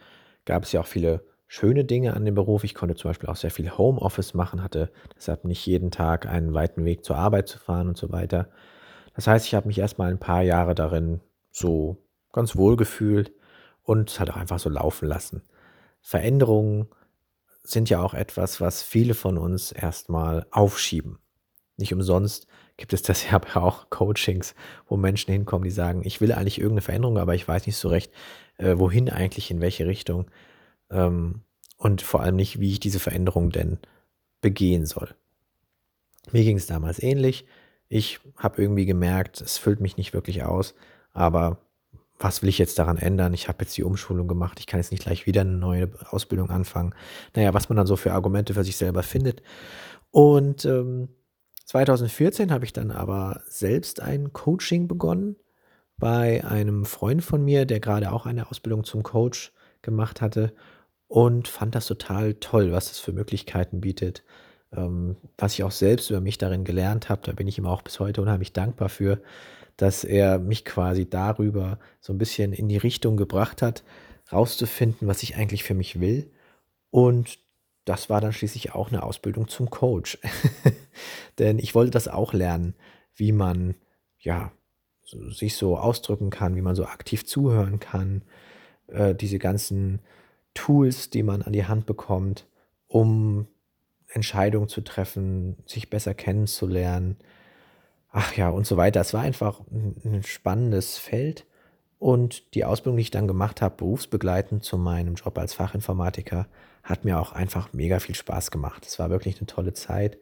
gab 0.49 0.63
es 0.63 0.71
ja 0.71 0.81
auch 0.81 0.87
viele 0.87 1.23
schöne 1.45 1.85
Dinge 1.85 2.15
an 2.15 2.25
dem 2.25 2.33
Beruf. 2.33 2.63
Ich 2.63 2.73
konnte 2.73 2.95
zum 2.95 3.11
Beispiel 3.11 3.29
auch 3.29 3.35
sehr 3.35 3.51
viel 3.51 3.77
Homeoffice 3.77 4.33
machen, 4.33 4.63
hatte 4.63 4.91
deshalb 5.15 5.45
nicht 5.45 5.63
jeden 5.67 5.91
Tag 5.91 6.25
einen 6.25 6.55
weiten 6.55 6.85
Weg 6.85 7.05
zur 7.05 7.17
Arbeit 7.17 7.47
zu 7.47 7.59
fahren 7.59 7.87
und 7.87 7.97
so 7.97 8.11
weiter. 8.11 8.49
Das 9.13 9.27
heißt, 9.27 9.45
ich 9.45 9.53
habe 9.53 9.67
mich 9.67 9.77
erstmal 9.77 10.09
ein 10.09 10.17
paar 10.19 10.41
Jahre 10.41 10.73
darin 10.73 11.21
so 11.51 11.97
ganz 12.33 12.55
wohl 12.55 12.77
gefühlt 12.77 13.31
und 13.83 14.09
es 14.09 14.19
hat 14.19 14.31
auch 14.31 14.37
einfach 14.37 14.57
so 14.57 14.69
laufen 14.69 15.07
lassen. 15.07 15.43
Veränderungen 16.01 16.87
sind 17.61 17.91
ja 17.91 18.01
auch 18.01 18.15
etwas, 18.15 18.59
was 18.59 18.81
viele 18.81 19.13
von 19.13 19.37
uns 19.37 19.71
erstmal 19.71 20.47
aufschieben. 20.49 21.19
Nicht 21.77 21.93
umsonst 21.93 22.47
gibt 22.75 22.93
es 22.93 23.03
das 23.03 23.23
ja 23.29 23.39
auch 23.53 23.91
Coachings, 23.91 24.55
wo 24.87 24.97
Menschen 24.97 25.31
hinkommen, 25.31 25.63
die 25.65 25.69
sagen, 25.69 26.01
ich 26.03 26.21
will 26.21 26.31
eigentlich 26.31 26.57
irgendeine 26.57 26.81
Veränderung, 26.81 27.19
aber 27.19 27.35
ich 27.35 27.47
weiß 27.47 27.67
nicht 27.67 27.77
so 27.77 27.89
recht, 27.89 28.11
äh, 28.59 28.77
wohin 28.77 29.09
eigentlich, 29.09 29.49
in 29.49 29.61
welche 29.61 29.87
Richtung 29.87 30.29
ähm, 30.91 31.41
und 31.77 32.01
vor 32.01 32.21
allem 32.21 32.35
nicht, 32.35 32.59
wie 32.59 32.71
ich 32.71 32.79
diese 32.79 32.99
Veränderung 32.99 33.49
denn 33.49 33.79
begehen 34.41 34.85
soll. 34.85 35.15
Mir 36.31 36.43
ging 36.43 36.57
es 36.57 36.67
damals 36.67 37.01
ähnlich. 37.01 37.45
Ich 37.87 38.19
habe 38.37 38.61
irgendwie 38.61 38.85
gemerkt, 38.85 39.41
es 39.41 39.57
füllt 39.57 39.79
mich 39.79 39.97
nicht 39.97 40.13
wirklich 40.13 40.43
aus, 40.43 40.75
aber 41.11 41.57
was 42.19 42.41
will 42.41 42.49
ich 42.49 42.57
jetzt 42.57 42.77
daran 42.77 42.97
ändern? 42.97 43.33
Ich 43.33 43.47
habe 43.47 43.63
jetzt 43.63 43.77
die 43.77 43.83
Umschulung 43.83 44.27
gemacht, 44.27 44.59
ich 44.59 44.67
kann 44.67 44.79
jetzt 44.79 44.91
nicht 44.91 45.03
gleich 45.03 45.25
wieder 45.25 45.41
eine 45.41 45.53
neue 45.53 45.89
Ausbildung 46.09 46.49
anfangen. 46.49 46.93
Naja, 47.33 47.53
was 47.53 47.69
man 47.69 47.77
dann 47.77 47.87
so 47.87 47.95
für 47.95 48.11
Argumente 48.11 48.53
für 48.53 48.65
sich 48.65 48.75
selber 48.75 49.03
findet. 49.03 49.41
Und 50.11 50.65
ähm, 50.65 51.07
2014 51.65 52.51
habe 52.51 52.65
ich 52.65 52.73
dann 52.73 52.91
aber 52.91 53.41
selbst 53.47 54.01
ein 54.01 54.33
Coaching 54.33 54.87
begonnen 54.87 55.37
bei 55.99 56.43
einem 56.43 56.85
Freund 56.85 57.23
von 57.23 57.43
mir, 57.43 57.65
der 57.65 57.79
gerade 57.79 58.11
auch 58.11 58.25
eine 58.25 58.49
Ausbildung 58.49 58.83
zum 58.83 59.03
Coach 59.03 59.51
gemacht 59.81 60.21
hatte 60.21 60.53
und 61.07 61.47
fand 61.47 61.75
das 61.75 61.87
total 61.87 62.35
toll, 62.35 62.71
was 62.71 62.91
es 62.91 62.99
für 62.99 63.11
Möglichkeiten 63.11 63.81
bietet, 63.81 64.23
ähm, 64.71 65.17
was 65.37 65.53
ich 65.53 65.63
auch 65.63 65.71
selbst 65.71 66.09
über 66.09 66.21
mich 66.21 66.37
darin 66.37 66.63
gelernt 66.63 67.09
habe. 67.09 67.21
Da 67.25 67.33
bin 67.33 67.47
ich 67.47 67.57
ihm 67.57 67.65
auch 67.65 67.81
bis 67.81 67.99
heute 67.99 68.21
unheimlich 68.21 68.53
dankbar 68.53 68.89
für, 68.89 69.21
dass 69.77 70.03
er 70.03 70.39
mich 70.39 70.65
quasi 70.65 71.09
darüber 71.09 71.79
so 71.99 72.13
ein 72.13 72.17
bisschen 72.17 72.53
in 72.53 72.69
die 72.69 72.77
Richtung 72.77 73.17
gebracht 73.17 73.61
hat, 73.61 73.83
rauszufinden, 74.31 75.07
was 75.07 75.23
ich 75.23 75.35
eigentlich 75.35 75.63
für 75.63 75.73
mich 75.73 75.99
will. 75.99 76.31
Und 76.91 77.39
das 77.85 78.09
war 78.09 78.21
dann 78.21 78.33
schließlich 78.33 78.73
auch 78.73 78.89
eine 78.89 79.03
Ausbildung 79.03 79.47
zum 79.47 79.69
Coach. 79.69 80.19
Denn 81.39 81.59
ich 81.59 81.73
wollte 81.75 81.91
das 81.91 82.07
auch 82.07 82.33
lernen, 82.33 82.75
wie 83.15 83.31
man 83.31 83.75
ja 84.19 84.51
sich 85.29 85.55
so 85.55 85.77
ausdrücken 85.77 86.29
kann, 86.29 86.55
wie 86.55 86.61
man 86.61 86.75
so 86.75 86.85
aktiv 86.85 87.25
zuhören 87.25 87.79
kann, 87.79 88.23
äh, 88.87 89.15
diese 89.15 89.39
ganzen 89.39 89.99
Tools, 90.53 91.09
die 91.09 91.23
man 91.23 91.41
an 91.41 91.53
die 91.53 91.65
Hand 91.65 91.85
bekommt, 91.85 92.47
um 92.87 93.47
Entscheidungen 94.07 94.67
zu 94.67 94.81
treffen, 94.81 95.57
sich 95.65 95.89
besser 95.89 96.13
kennenzulernen, 96.13 97.17
ach 98.11 98.35
ja, 98.35 98.49
und 98.49 98.65
so 98.65 98.77
weiter. 98.77 99.01
Es 99.01 99.13
war 99.13 99.21
einfach 99.21 99.61
ein, 99.71 100.23
spannendes 100.23 100.97
Feld. 100.97 101.45
Und 101.99 102.55
die 102.55 102.65
Ausbildung, 102.65 102.97
die 102.97 103.03
ich 103.03 103.11
dann 103.11 103.27
gemacht 103.27 103.61
habe, 103.61 103.75
berufsbegleitend 103.75 104.63
zu 104.63 104.77
meinem 104.77 105.15
Job 105.15 105.37
als 105.37 105.53
Fachinformatiker, 105.53 106.47
hat 106.83 107.03
mir 107.03 107.19
auch 107.19 107.33
einfach 107.33 107.73
mega 107.73 107.99
viel 107.99 108.15
Spaß 108.15 108.51
gemacht. 108.51 108.85
Es 108.87 108.99
war 108.99 109.09
wirklich 109.09 109.37
eine 109.37 109.47
tolle 109.47 109.73
Zeit, 109.73 110.17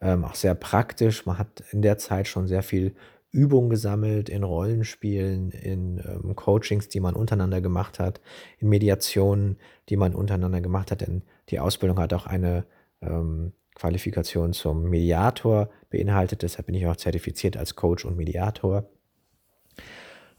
ähm, 0.00 0.24
auch 0.24 0.34
sehr 0.34 0.54
praktisch. 0.54 1.24
Man 1.24 1.38
hat 1.38 1.64
in 1.72 1.82
der 1.82 1.98
Zeit 1.98 2.28
schon 2.28 2.46
sehr 2.46 2.62
viel 2.62 2.94
Übung 3.34 3.68
gesammelt 3.68 4.28
in 4.28 4.44
Rollenspielen, 4.44 5.50
in 5.50 5.98
ähm, 5.98 6.36
Coachings, 6.36 6.88
die 6.88 7.00
man 7.00 7.16
untereinander 7.16 7.60
gemacht 7.60 7.98
hat, 7.98 8.20
in 8.58 8.68
Mediationen, 8.68 9.58
die 9.88 9.96
man 9.96 10.14
untereinander 10.14 10.60
gemacht 10.60 10.92
hat. 10.92 11.00
Denn 11.00 11.22
die 11.48 11.58
Ausbildung 11.58 11.98
hat 11.98 12.14
auch 12.14 12.26
eine 12.26 12.64
ähm, 13.02 13.52
Qualifikation 13.74 14.52
zum 14.52 14.88
Mediator 14.88 15.68
beinhaltet. 15.90 16.42
Deshalb 16.42 16.66
bin 16.66 16.76
ich 16.76 16.86
auch 16.86 16.94
zertifiziert 16.94 17.56
als 17.56 17.74
Coach 17.74 18.04
und 18.04 18.16
Mediator. 18.16 18.88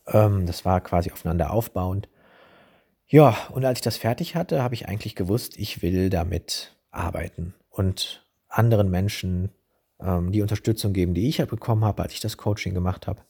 Ähm, 0.07 0.45
das 0.45 0.63
war 0.63 0.79
quasi 0.79 1.11
aufeinander 1.11 1.51
aufbauend. 1.51 2.07
Ja, 3.07 3.35
und 3.51 3.65
als 3.65 3.79
ich 3.79 3.83
das 3.83 3.97
fertig 3.97 4.35
hatte, 4.35 4.63
habe 4.63 4.73
ich 4.73 4.87
eigentlich 4.87 5.15
gewusst, 5.15 5.57
ich 5.57 5.81
will 5.81 6.09
damit 6.09 6.77
arbeiten 6.91 7.53
und 7.69 8.25
anderen 8.47 8.89
Menschen 8.89 9.51
ähm, 9.99 10.31
die 10.31 10.41
Unterstützung 10.41 10.93
geben, 10.93 11.13
die 11.13 11.27
ich 11.27 11.37
ja 11.39 11.45
bekommen 11.45 11.85
habe, 11.85 12.03
als 12.03 12.13
ich 12.13 12.19
das 12.19 12.37
Coaching 12.37 12.73
gemacht 12.73 13.07
habe. 13.07 13.21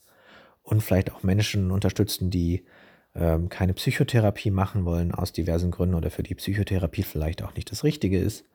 Und 0.64 0.82
vielleicht 0.82 1.12
auch 1.12 1.24
Menschen 1.24 1.72
unterstützen, 1.72 2.30
die 2.32 2.66
ähm, 3.14 3.50
keine 3.50 3.74
Psychotherapie 3.74 4.52
machen 4.52 4.86
wollen 4.86 5.14
aus 5.14 5.32
diversen 5.32 5.72
Gründen 5.72 5.96
oder 5.96 6.12
für 6.12 6.24
die 6.24 6.36
Psychotherapie 6.36 7.04
vielleicht 7.04 7.44
auch 7.44 7.56
nicht 7.56 7.72
das 7.72 7.84
Richtige 7.84 8.20
ist. 8.20 8.46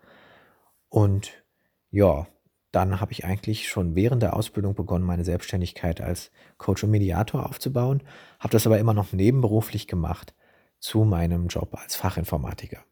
Und 0.89 1.45
ja, 1.91 2.27
dann 2.73 3.01
habe 3.01 3.13
ich 3.13 3.25
eigentlich 3.25 3.69
schon 3.69 3.95
während 3.95 4.23
der 4.23 4.35
Ausbildung 4.35 4.75
begonnen, 4.75 5.05
meine 5.05 5.25
Selbstständigkeit 5.25 6.01
als 6.01 6.31
Coach 6.59 6.85
und 6.85 6.91
Mediator 6.91 7.47
aufzubauen, 7.49 8.03
habe 8.39 8.53
das 8.53 8.67
aber 8.67 8.79
immer 8.79 8.95
noch 8.95 9.13
nebenberuflich 9.13 9.87
gemacht 9.89 10.35
zu 10.79 11.05
meinem 11.05 11.49
Job 11.49 11.75
als 11.75 11.97
Fachinformatiker. 11.97 12.85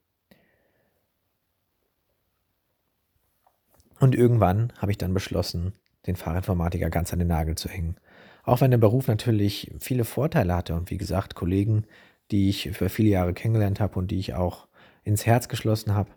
Und 4.00 4.14
irgendwann 4.14 4.72
habe 4.78 4.92
ich 4.92 4.98
dann 4.98 5.14
beschlossen, 5.14 5.72
den 6.06 6.16
Fachinformatiker 6.16 6.90
ganz 6.90 7.12
an 7.12 7.18
den 7.18 7.28
Nagel 7.28 7.56
zu 7.56 7.68
hängen. 7.68 7.96
Auch 8.44 8.60
wenn 8.60 8.70
der 8.70 8.78
Beruf 8.78 9.08
natürlich 9.08 9.70
viele 9.78 10.04
Vorteile 10.04 10.54
hatte 10.54 10.74
und 10.74 10.90
wie 10.90 10.96
gesagt, 10.96 11.34
Kollegen, 11.34 11.84
die 12.30 12.48
ich 12.48 12.70
für 12.72 12.88
viele 12.88 13.10
Jahre 13.10 13.34
kennengelernt 13.34 13.80
habe 13.80 13.98
und 13.98 14.10
die 14.10 14.18
ich 14.18 14.34
auch 14.34 14.68
ins 15.04 15.26
Herz 15.26 15.48
geschlossen 15.48 15.94
habe, 15.94 16.10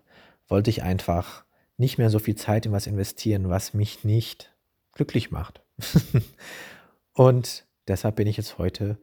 wollte 0.48 0.70
ich 0.70 0.82
einfach 0.82 1.44
nicht 1.76 1.98
mehr 1.98 2.10
so 2.10 2.18
viel 2.18 2.36
Zeit 2.36 2.66
in 2.66 2.72
was 2.72 2.86
investieren, 2.86 3.48
was 3.48 3.74
mich 3.74 4.04
nicht 4.04 4.54
glücklich 4.92 5.30
macht. 5.30 5.62
und 7.14 7.66
deshalb 7.88 8.16
bin 8.16 8.26
ich 8.26 8.36
jetzt 8.36 8.58
heute 8.58 8.98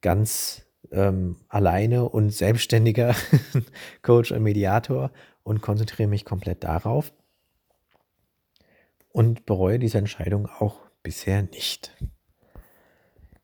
ganz 0.00 0.62
ähm, 0.92 1.36
alleine 1.48 2.08
und 2.08 2.30
selbstständiger 2.30 3.14
Coach 4.02 4.32
und 4.32 4.42
Mediator 4.42 5.10
und 5.42 5.62
konzentriere 5.62 6.08
mich 6.08 6.24
komplett 6.24 6.64
darauf 6.64 7.12
und 9.12 9.46
bereue 9.46 9.78
diese 9.78 9.98
Entscheidung 9.98 10.46
auch 10.46 10.80
bisher 11.02 11.42
nicht. 11.42 11.96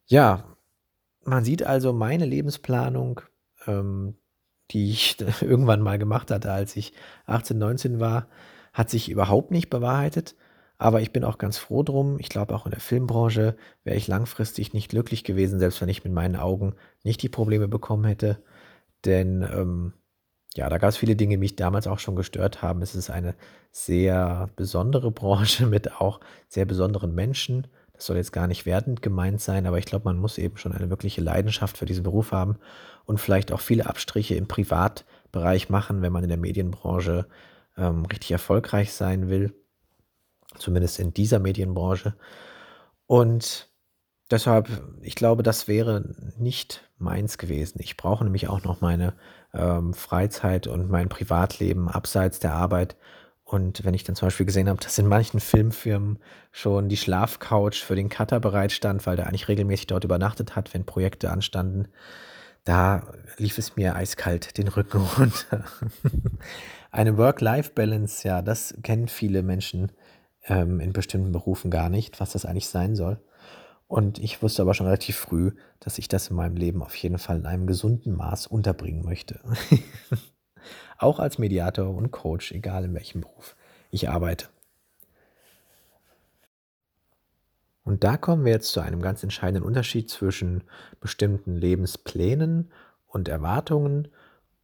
Ja, 0.07 0.57
man 1.25 1.45
sieht 1.45 1.65
also 1.65 1.93
meine 1.93 2.25
Lebensplanung, 2.25 3.21
ähm, 3.67 4.17
die 4.71 4.91
ich 4.91 5.17
irgendwann 5.41 5.83
mal 5.83 5.99
gemacht 5.99 6.31
hatte, 6.31 6.53
als 6.53 6.77
ich 6.77 6.93
18, 7.27 7.59
19 7.59 8.01
war, 8.01 8.29
hat 8.73 8.91
sich 8.91 9.09
überhaupt 9.09 9.51
nicht 9.51 9.71
bewahrheitet. 9.71 10.37
Aber 10.79 11.01
ich 11.01 11.11
bin 11.11 11.25
auch 11.25 11.39
ganz 11.39 11.57
froh 11.57 11.83
drum. 11.83 12.19
Ich 12.21 12.29
glaube, 12.29 12.55
auch 12.55 12.67
in 12.67 12.71
der 12.71 12.81
Filmbranche 12.81 13.57
wäre 13.83 13.97
ich 13.97 14.09
langfristig 14.09 14.75
nicht 14.75 14.91
glücklich 14.91 15.25
gewesen, 15.25 15.59
selbst 15.59 15.81
wenn 15.81 15.89
ich 15.89 16.05
mit 16.05 16.13
meinen 16.13 16.37
Augen 16.37 16.75
nicht 17.03 17.23
die 17.23 17.31
Probleme 17.31 17.67
bekommen 17.67 18.05
hätte. 18.05 18.43
Denn 19.07 19.43
ähm, 19.43 19.95
ja, 20.57 20.69
da 20.69 20.79
gab 20.79 20.91
es 20.91 20.97
viele 20.97 21.17
Dinge, 21.17 21.35
die 21.35 21.41
mich 21.41 21.57
damals 21.57 21.87
auch 21.87 21.99
schon 21.99 22.17
gestört 22.17 22.63
haben. 22.63 22.83
Es 22.83 22.95
ist 22.95 23.11
eine 23.11 23.35
sehr 23.71 24.49
besondere 24.57 25.11
Branche 25.11 25.67
mit 25.67 26.01
auch 26.01 26.21
sehr 26.49 26.65
besonderen 26.65 27.15
Menschen. 27.15 27.67
Das 27.93 28.07
soll 28.07 28.17
jetzt 28.17 28.33
gar 28.33 28.47
nicht 28.47 28.67
wertend 28.67 29.01
gemeint 29.01 29.41
sein, 29.41 29.67
aber 29.67 29.79
ich 29.79 29.87
glaube, 29.87 30.05
man 30.05 30.19
muss 30.19 30.39
eben 30.39 30.59
schon 30.59 30.73
eine 30.73 30.91
wirkliche 30.91 31.23
Leidenschaft 31.23 31.79
für 31.79 31.87
diesen 31.87 32.03
Beruf 32.03 32.33
haben 32.33 32.57
und 33.07 33.21
vielleicht 33.21 33.53
auch 33.53 33.61
viele 33.61 33.87
Abstriche 33.87 34.35
im 34.35 34.49
Privatbereich 34.49 35.71
machen, 35.71 36.03
wenn 36.03 36.13
man 36.13 36.23
in 36.23 36.29
der 36.29 36.39
Medienbranche 36.39 37.27
ähm, 37.79 38.05
richtig 38.05 38.33
erfolgreich 38.33 38.93
sein 38.93 39.31
will, 39.31 39.55
zumindest 40.59 40.99
in 40.99 41.15
dieser 41.15 41.39
Medienbranche. 41.39 42.15
Und 43.07 43.71
deshalb, 44.31 44.69
ich 45.03 45.15
glaube, 45.15 45.43
das 45.43 45.69
wäre 45.69 46.05
nicht 46.39 46.89
meins 46.99 47.39
gewesen. 47.39 47.79
Ich 47.81 47.97
brauche 47.97 48.25
nämlich 48.25 48.49
auch 48.49 48.63
noch 48.63 48.81
meine 48.81 49.15
ähm, 49.55 49.95
Freizeit 49.95 50.67
und 50.67 50.91
mein 50.91 51.09
Privatleben 51.09 51.89
abseits 51.89 52.39
der 52.39 52.55
Arbeit. 52.55 52.97
Und 53.45 53.85
wenn 53.85 53.95
ich 53.95 54.03
dann 54.03 54.17
zum 54.17 54.27
Beispiel 54.27 54.47
gesehen 54.47 54.69
habe, 54.69 54.81
dass 54.81 54.99
in 54.99 55.07
manchen 55.07 55.39
Filmfirmen 55.39 56.19
schon 56.51 56.89
die 56.89 56.97
Schlafcouch 56.97 57.85
für 57.85 57.95
den 57.95 58.09
Cutter 58.09 58.41
bereitstand, 58.41 59.07
weil 59.07 59.17
der 59.17 59.29
eigentlich 59.29 59.49
regelmäßig 59.49 59.87
dort 59.87 60.05
übernachtet 60.05 60.57
hat, 60.57 60.75
wenn 60.75 60.85
Projekte 60.85 61.31
anstanden, 61.31 61.87
da 62.65 63.05
lief 63.39 63.59
es 63.59 63.77
mir 63.77 63.95
eiskalt 63.95 64.59
den 64.59 64.67
Rücken 64.67 64.99
runter. 65.19 65.65
Eine 66.91 67.17
Work-Life-Balance, 67.17 68.27
ja, 68.27 68.43
das 68.43 68.75
kennen 68.83 69.07
viele 69.07 69.45
Menschen 69.45 69.93
ähm, 70.49 70.81
in 70.81 70.93
bestimmten 70.93 71.31
Berufen 71.31 71.71
gar 71.71 71.89
nicht, 71.89 72.19
was 72.19 72.33
das 72.33 72.45
eigentlich 72.45 72.69
sein 72.69 72.97
soll. 72.97 73.21
Und 73.89 74.19
ich 74.19 74.43
wusste 74.43 74.63
aber 74.63 74.75
schon 74.75 74.87
relativ 74.87 75.17
früh, 75.17 75.53
dass 75.79 75.99
ich 75.99 76.09
das 76.09 76.29
in 76.29 76.37
meinem 76.37 76.57
Leben 76.57 76.83
auf 76.83 76.95
jeden 76.97 77.19
Fall 77.19 77.37
in 77.37 77.47
einem 77.47 77.67
gesunden 77.67 78.17
Maß 78.17 78.49
unterbringen 78.49 79.05
möchte. 79.05 79.41
Auch 80.99 81.21
als 81.21 81.39
Mediator 81.39 81.95
und 81.95 82.11
Coach, 82.11 82.53
egal 82.53 82.85
in 82.85 82.95
welchem 82.95 83.21
Beruf 83.21 83.55
ich 83.91 84.09
arbeite. 84.09 84.49
Und 87.85 88.03
da 88.03 88.17
kommen 88.17 88.45
wir 88.45 88.53
jetzt 88.53 88.73
zu 88.73 88.81
einem 88.81 89.01
ganz 89.01 89.23
entscheidenden 89.23 89.63
Unterschied 89.63 90.11
zwischen 90.11 90.65
bestimmten 90.99 91.55
Lebensplänen 91.55 92.73
und 93.07 93.29
Erwartungen 93.29 94.09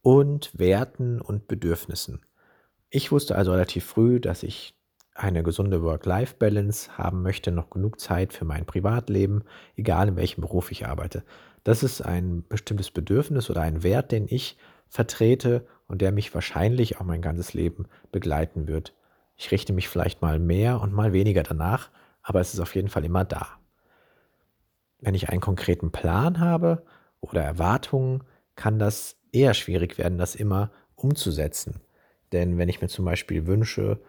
und 0.01 0.59
Werten 0.59 1.21
und 1.21 1.47
Bedürfnissen. 1.47 2.25
Ich 2.89 3.13
wusste 3.13 3.37
also 3.37 3.53
relativ 3.53 3.85
früh, 3.85 4.19
dass 4.19 4.43
ich 4.43 4.75
eine 5.15 5.43
gesunde 5.43 5.83
Work-Life-Balance 5.83 6.97
haben 6.97 7.21
möchte, 7.21 7.51
noch 7.51 7.69
genug 7.69 7.99
Zeit 7.99 8.33
für 8.33 8.45
mein 8.45 8.65
Privatleben, 8.65 9.43
egal 9.75 10.09
in 10.09 10.15
welchem 10.15 10.41
Beruf 10.41 10.71
ich 10.71 10.87
arbeite. 10.87 11.23
Das 11.63 11.83
ist 11.83 12.01
ein 12.01 12.43
bestimmtes 12.47 12.91
Bedürfnis 12.91 13.49
oder 13.49 13.61
ein 13.61 13.83
Wert, 13.83 14.11
den 14.11 14.27
ich 14.27 14.57
vertrete 14.87 15.65
und 15.87 16.01
der 16.01 16.11
mich 16.11 16.33
wahrscheinlich 16.33 16.99
auch 16.99 17.05
mein 17.05 17.21
ganzes 17.21 17.53
Leben 17.53 17.85
begleiten 18.11 18.67
wird. 18.67 18.93
Ich 19.35 19.51
richte 19.51 19.73
mich 19.73 19.89
vielleicht 19.89 20.21
mal 20.21 20.39
mehr 20.39 20.81
und 20.81 20.93
mal 20.93 21.13
weniger 21.13 21.43
danach, 21.43 21.89
aber 22.21 22.39
es 22.39 22.53
ist 22.53 22.59
auf 22.59 22.75
jeden 22.75 22.89
Fall 22.89 23.05
immer 23.05 23.25
da. 23.25 23.47
Wenn 24.99 25.15
ich 25.15 25.29
einen 25.29 25.41
konkreten 25.41 25.91
Plan 25.91 26.39
habe 26.39 26.85
oder 27.19 27.41
Erwartungen, 27.41 28.23
kann 28.55 28.79
das 28.79 29.17
eher 29.31 29.53
schwierig 29.53 29.97
werden, 29.97 30.17
das 30.17 30.35
immer 30.35 30.71
umzusetzen. 30.95 31.81
Denn 32.31 32.57
wenn 32.57 32.69
ich 32.69 32.81
mir 32.81 32.87
zum 32.87 33.05
Beispiel 33.05 33.45
wünsche, 33.45 33.99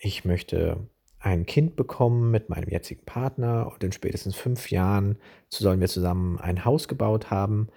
ich 0.00 0.24
möchte 0.24 0.88
ein 1.18 1.44
Kind 1.44 1.76
bekommen 1.76 2.30
mit 2.30 2.48
meinem 2.48 2.70
jetzigen 2.70 3.04
Partner 3.04 3.70
und 3.70 3.84
in 3.84 3.92
spätestens 3.92 4.34
fünf 4.34 4.70
Jahren 4.70 5.18
sollen 5.50 5.80
wir 5.80 5.88
zusammen 5.88 6.38
ein 6.38 6.64
Haus 6.64 6.88
gebaut 6.88 7.30
haben, 7.30 7.68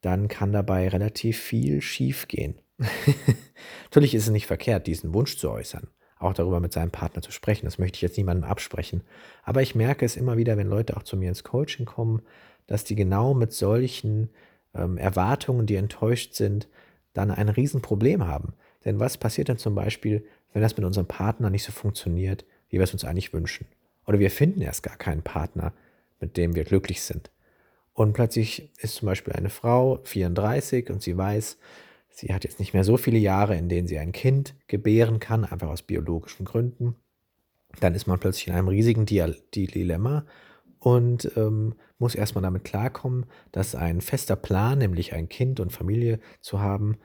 dann 0.00 0.28
kann 0.28 0.52
dabei 0.52 0.88
relativ 0.88 1.38
viel 1.38 1.82
schief 1.82 2.26
gehen. 2.26 2.54
Natürlich 3.84 4.14
ist 4.14 4.24
es 4.24 4.30
nicht 4.30 4.46
verkehrt, 4.46 4.86
diesen 4.86 5.12
Wunsch 5.12 5.36
zu 5.36 5.50
äußern, 5.50 5.88
auch 6.18 6.32
darüber 6.32 6.60
mit 6.60 6.72
seinem 6.72 6.90
Partner 6.90 7.20
zu 7.20 7.32
sprechen. 7.32 7.66
Das 7.66 7.78
möchte 7.78 7.96
ich 7.96 8.02
jetzt 8.02 8.16
niemandem 8.16 8.48
absprechen. 8.48 9.02
Aber 9.42 9.60
ich 9.60 9.74
merke 9.74 10.06
es 10.06 10.16
immer 10.16 10.38
wieder, 10.38 10.56
wenn 10.56 10.68
Leute 10.68 10.96
auch 10.96 11.02
zu 11.02 11.18
mir 11.18 11.28
ins 11.28 11.44
Coaching 11.44 11.84
kommen, 11.84 12.22
dass 12.66 12.84
die 12.84 12.94
genau 12.94 13.34
mit 13.34 13.52
solchen 13.52 14.30
ähm, 14.74 14.96
Erwartungen, 14.96 15.66
die 15.66 15.76
enttäuscht 15.76 16.32
sind, 16.32 16.68
dann 17.12 17.30
ein 17.30 17.48
Riesenproblem 17.48 18.26
haben. 18.26 18.54
Denn 18.84 19.00
was 19.00 19.18
passiert 19.18 19.48
denn 19.48 19.58
zum 19.58 19.74
Beispiel, 19.74 20.24
wenn 20.52 20.62
das 20.62 20.76
mit 20.76 20.86
unserem 20.86 21.06
Partner 21.06 21.50
nicht 21.50 21.64
so 21.64 21.72
funktioniert, 21.72 22.44
wie 22.68 22.78
wir 22.78 22.84
es 22.84 22.92
uns 22.92 23.04
eigentlich 23.04 23.32
wünschen? 23.32 23.66
Oder 24.06 24.18
wir 24.18 24.30
finden 24.30 24.62
erst 24.62 24.82
gar 24.82 24.96
keinen 24.96 25.22
Partner, 25.22 25.72
mit 26.20 26.36
dem 26.36 26.54
wir 26.54 26.64
glücklich 26.64 27.02
sind. 27.02 27.30
Und 27.92 28.12
plötzlich 28.12 28.70
ist 28.78 28.94
zum 28.96 29.06
Beispiel 29.06 29.34
eine 29.34 29.50
Frau 29.50 30.00
34 30.04 30.90
und 30.90 31.02
sie 31.02 31.16
weiß, 31.16 31.58
sie 32.08 32.32
hat 32.32 32.44
jetzt 32.44 32.58
nicht 32.58 32.72
mehr 32.72 32.84
so 32.84 32.96
viele 32.96 33.18
Jahre, 33.18 33.56
in 33.56 33.68
denen 33.68 33.88
sie 33.88 33.98
ein 33.98 34.12
Kind 34.12 34.54
gebären 34.68 35.20
kann, 35.20 35.44
einfach 35.44 35.68
aus 35.68 35.82
biologischen 35.82 36.44
Gründen. 36.44 36.94
Dann 37.80 37.94
ist 37.94 38.06
man 38.06 38.18
plötzlich 38.18 38.48
in 38.48 38.54
einem 38.54 38.68
riesigen 38.68 39.06
Dilemma 39.06 40.24
und 40.80 41.30
ähm, 41.36 41.74
muss 41.98 42.14
erstmal 42.14 42.42
damit 42.42 42.64
klarkommen, 42.64 43.26
dass 43.52 43.74
ein 43.74 44.00
fester 44.00 44.34
Plan, 44.34 44.78
nämlich 44.78 45.12
ein 45.12 45.28
Kind 45.28 45.60
und 45.60 45.72
Familie 45.72 46.18
zu 46.40 46.60
haben, 46.60 46.98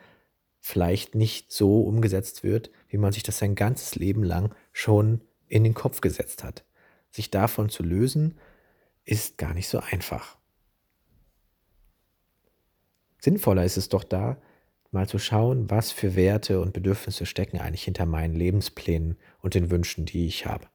vielleicht 0.60 1.14
nicht 1.14 1.52
so 1.52 1.82
umgesetzt 1.82 2.44
wird, 2.44 2.72
wie 2.88 2.98
man 2.98 3.12
sich 3.12 3.22
das 3.22 3.38
sein 3.38 3.54
ganzes 3.54 3.96
Leben 3.96 4.24
lang 4.24 4.56
schon 4.72 5.22
in 5.48 5.64
den 5.64 5.76
Kopf 5.76 6.02
gesetzt 6.02 6.44
hat. 6.44 6.66
Sich 7.12 7.30
davon 7.30 7.70
zu 7.70 7.84
lösen, 7.84 8.40
ist 9.04 9.38
gar 9.38 9.54
nicht 9.54 9.68
so 9.68 9.80
einfach. 9.80 10.38
Sinnvoller 13.22 13.64
ist 13.66 13.78
es 13.78 13.90
doch 13.90 14.04
da, 14.04 14.42
mal 14.92 15.08
zu 15.08 15.20
schauen, 15.20 15.70
was 15.70 15.92
für 15.92 16.16
Werte 16.16 16.62
und 16.62 16.74
Bedürfnisse 16.74 17.26
stecken 17.26 17.60
eigentlich 17.60 17.84
hinter 17.84 18.06
meinen 18.06 18.34
Lebensplänen 18.36 19.18
und 19.42 19.54
den 19.54 19.70
Wünschen, 19.70 20.06
die 20.06 20.26
ich 20.26 20.46
habe. 20.46 20.68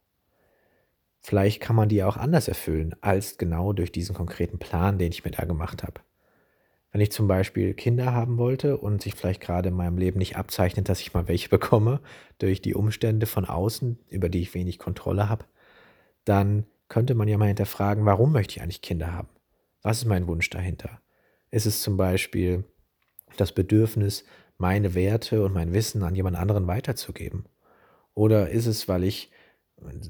Vielleicht 1.21 1.61
kann 1.61 1.77
man 1.77 1.89
die 1.89 2.03
auch 2.03 2.17
anders 2.17 2.49
erfüllen, 2.49 2.95
als 3.03 3.37
genau 3.39 3.73
durch 3.73 3.93
diesen 3.93 4.15
konkreten 4.15 4.59
Plan, 4.59 4.99
den 4.99 5.12
ich 5.12 5.25
mir 5.25 5.31
da 5.31 5.45
gemacht 5.45 5.83
habe. 5.83 6.00
Wenn 6.93 7.00
ich 7.00 7.12
zum 7.12 7.29
Beispiel 7.29 7.75
Kinder 7.75 8.12
haben 8.12 8.37
wollte 8.39 8.77
und 8.79 9.00
sich 9.03 9.15
vielleicht 9.15 9.41
gerade 9.41 9.69
in 9.69 9.77
meinem 9.77 9.99
Leben 9.99 10.19
nicht 10.19 10.37
abzeichnet, 10.37 10.89
dass 10.89 11.00
ich 11.00 11.15
mal 11.15 11.29
welche 11.29 11.49
bekomme, 11.50 12.00
durch 12.39 12.62
die 12.62 12.75
Umstände 12.75 13.27
von 13.27 13.45
außen, 13.45 13.99
über 14.09 14.29
die 14.29 14.41
ich 14.41 14.55
wenig 14.55 14.79
Kontrolle 14.79 15.29
habe, 15.29 15.45
dann 16.25 16.67
könnte 16.89 17.15
man 17.15 17.29
ja 17.29 17.39
mal 17.39 17.47
hinterfragen, 17.47 18.05
warum 18.05 18.33
möchte 18.33 18.57
ich 18.57 18.62
eigentlich 18.62 18.83
Kinder 18.83 19.12
haben? 19.12 19.29
Was 19.83 19.99
ist 19.99 20.07
mein 20.07 20.27
Wunsch 20.27 20.50
dahinter? 20.50 21.00
Ist 21.50 21.67
es 21.67 21.83
zum 21.83 21.97
Beispiel 21.97 22.65
das 23.37 23.53
Bedürfnis, 23.53 24.25
meine 24.59 24.95
Werte 24.95 25.45
und 25.45 25.55
mein 25.55 25.73
Wissen 25.73 26.03
an 26.03 26.15
jemand 26.15 26.37
anderen 26.37 26.67
weiterzugeben? 26.67 27.45
Oder 28.15 28.50
ist 28.50 28.67
es, 28.67 28.89
weil 28.89 29.05
ich 29.05 29.31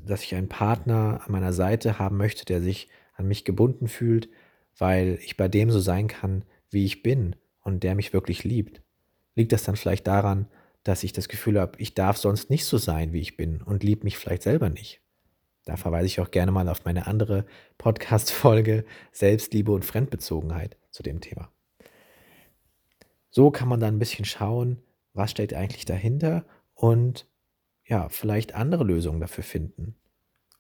dass 0.05 0.23
ich 0.23 0.35
einen 0.35 0.49
Partner 0.49 1.21
an 1.25 1.33
meiner 1.33 1.53
Seite 1.53 1.99
haben 1.99 2.17
möchte, 2.17 2.45
der 2.45 2.61
sich 2.61 2.89
an 3.15 3.27
mich 3.27 3.45
gebunden 3.45 3.89
fühlt, 3.89 4.29
weil 4.79 5.19
ich 5.23 5.37
bei 5.37 5.49
dem 5.49 5.71
so 5.71 5.81
sein 5.81 6.09
kann, 6.09 6.45
wie 6.71 6.85
ich 6.85 7.03
bin 7.03 7.37
und 7.63 7.83
der 7.83 7.95
mich 7.95 8.13
wirklich 8.13 8.45
liebt? 8.45 8.83
Liegt 9.35 9.53
das 9.53 9.65
dann 9.65 9.77
vielleicht 9.77 10.07
daran, 10.07 10.49
dass 10.83 11.05
ich 11.05 11.13
das 11.13 11.29
Gefühl 11.29 11.61
habe, 11.61 11.79
ich 11.79 11.95
darf 11.95 12.17
sonst 12.17 12.51
nicht 12.51 12.65
so 12.65 12.79
sein, 12.79 13.13
wie 13.13 13.21
ich 13.21 13.37
bin 13.37 13.63
und 13.63 13.85
liebe 13.85 14.05
mich 14.05 14.17
vielleicht 14.17 14.43
selber 14.43 14.71
nicht? 14.71 15.01
Da 15.65 15.77
verweise 15.77 16.07
ich 16.07 16.21
auch 16.21 16.31
gerne 16.31 16.53
mal 16.53 16.69
auf 16.69 16.85
meine 16.85 17.07
andere 17.07 17.45
Podcast-Folge 17.79 18.85
Selbstliebe 19.13 19.73
und 19.73 19.85
Fremdbezogenheit 19.85 20.77
zu 20.91 21.03
dem 21.03 21.21
Thema. 21.21 21.53
So 23.31 23.51
kann 23.51 23.69
man 23.69 23.79
dann 23.79 23.97
ein 23.97 23.99
bisschen 23.99 24.25
schauen, 24.25 24.83
was 25.13 25.31
steht 25.31 25.55
eigentlich 25.55 25.85
dahinter 25.85 26.45
und 26.75 27.27
ja, 27.91 28.09
vielleicht 28.09 28.55
andere 28.55 28.85
Lösungen 28.85 29.21
dafür 29.21 29.43
finden 29.43 29.97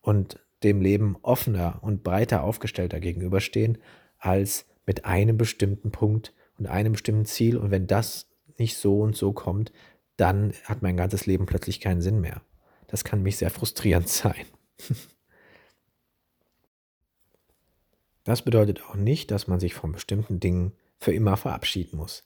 und 0.01 0.41
dem 0.65 0.83
Leben 0.83 1.17
offener 1.23 1.79
und 1.81 2.03
breiter 2.03 2.43
aufgestellter 2.43 2.99
gegenüberstehen, 2.99 3.79
als 4.19 4.67
mit 4.85 5.05
einem 5.05 5.39
bestimmten 5.39 5.93
Punkt 5.93 6.35
und 6.59 6.67
einem 6.67 6.93
bestimmten 6.93 7.25
Ziel. 7.25 7.57
Und 7.57 7.71
wenn 7.71 7.87
das 7.87 8.29
nicht 8.59 8.77
so 8.77 9.01
und 9.01 9.17
so 9.17 9.33
kommt, 9.33 9.73
dann 10.17 10.53
hat 10.65 10.83
mein 10.83 10.97
ganzes 10.97 11.25
Leben 11.25 11.47
plötzlich 11.47 11.81
keinen 11.81 12.03
Sinn 12.03 12.21
mehr. 12.21 12.43
Das 12.89 13.05
kann 13.05 13.23
mich 13.23 13.37
sehr 13.37 13.51
frustrierend 13.51 14.09
sein. 14.09 14.45
Das 18.25 18.43
bedeutet 18.43 18.83
auch 18.83 18.97
nicht, 18.97 19.31
dass 19.31 19.47
man 19.47 19.61
sich 19.61 19.73
von 19.73 19.93
bestimmten 19.93 20.41
Dingen 20.41 20.73
für 20.99 21.15
immer 21.15 21.37
verabschieden 21.37 21.97
muss 21.97 22.25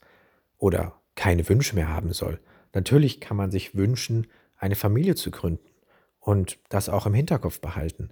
oder 0.56 1.00
keine 1.14 1.46
Wünsche 1.48 1.74
mehr 1.74 1.88
haben 1.88 2.12
soll. 2.14 2.40
Natürlich 2.72 3.20
kann 3.20 3.36
man 3.36 3.50
sich 3.50 3.76
wünschen, 3.76 4.26
eine 4.56 4.76
Familie 4.76 5.14
zu 5.14 5.30
gründen 5.30 5.68
und 6.20 6.58
das 6.68 6.88
auch 6.88 7.06
im 7.06 7.14
Hinterkopf 7.14 7.60
behalten. 7.60 8.10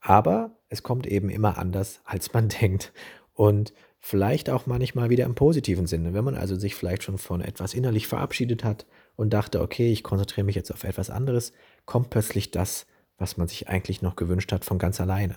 Aber 0.00 0.56
es 0.68 0.82
kommt 0.82 1.06
eben 1.06 1.30
immer 1.30 1.58
anders, 1.58 2.00
als 2.04 2.32
man 2.32 2.48
denkt. 2.60 2.92
Und 3.34 3.74
vielleicht 3.98 4.48
auch 4.50 4.66
manchmal 4.66 5.10
wieder 5.10 5.24
im 5.24 5.34
positiven 5.34 5.86
Sinne. 5.86 6.14
Wenn 6.14 6.24
man 6.24 6.36
also 6.36 6.56
sich 6.56 6.74
vielleicht 6.74 7.02
schon 7.02 7.18
von 7.18 7.40
etwas 7.40 7.74
innerlich 7.74 8.06
verabschiedet 8.06 8.62
hat 8.62 8.86
und 9.16 9.32
dachte, 9.32 9.60
okay, 9.60 9.92
ich 9.92 10.04
konzentriere 10.04 10.44
mich 10.44 10.54
jetzt 10.54 10.70
auf 10.70 10.84
etwas 10.84 11.10
anderes, 11.10 11.52
kommt 11.86 12.10
plötzlich 12.10 12.50
das, 12.52 12.86
was 13.18 13.36
man 13.36 13.48
sich 13.48 13.68
eigentlich 13.68 14.02
noch 14.02 14.16
gewünscht 14.16 14.52
hat, 14.52 14.64
von 14.64 14.78
ganz 14.78 15.00
alleine. 15.00 15.36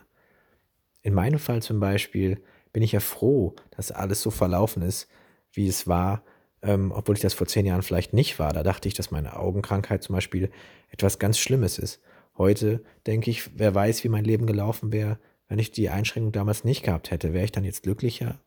In 1.02 1.14
meinem 1.14 1.40
Fall 1.40 1.64
zum 1.64 1.80
Beispiel 1.80 2.42
bin 2.72 2.84
ich 2.84 2.92
ja 2.92 3.00
froh, 3.00 3.56
dass 3.72 3.92
alles 3.92 4.22
so 4.22 4.30
verlaufen 4.30 4.84
ist, 4.84 5.08
wie 5.52 5.68
es 5.68 5.88
war, 5.88 6.24
ähm, 6.62 6.92
obwohl 6.92 7.16
ich 7.16 7.22
das 7.22 7.34
vor 7.34 7.48
zehn 7.48 7.66
Jahren 7.66 7.82
vielleicht 7.82 8.14
nicht 8.14 8.40
war. 8.40 8.54
Da 8.54 8.64
dachte 8.64 8.88
ich, 8.88 8.94
dass 8.94 9.12
meine 9.12 9.38
Augenkrankheit 9.38 10.04
zum 10.04 10.16
Beispiel 10.16 10.52
etwas 10.90 11.20
ganz 11.20 11.38
Schlimmes 11.40 11.78
ist. 11.78 12.02
Heute 12.38 12.84
denke 13.06 13.30
ich, 13.32 13.58
wer 13.58 13.76
weiß, 13.76 14.04
wie 14.04 14.10
mein 14.10 14.26
Leben 14.26 14.46
gelaufen 14.46 14.92
wäre, 14.92 15.20
wenn 15.48 15.60
ich 15.60 15.72
die 15.72 15.90
Einschränkung 15.90 16.32
damals 16.32 16.64
nicht 16.64 16.84
gehabt 16.84 17.12
hätte. 17.12 17.34
Wäre 17.34 17.46
ich 17.46 17.52
dann 17.52 17.64
jetzt 17.64 17.84
glücklicher? 17.84 18.40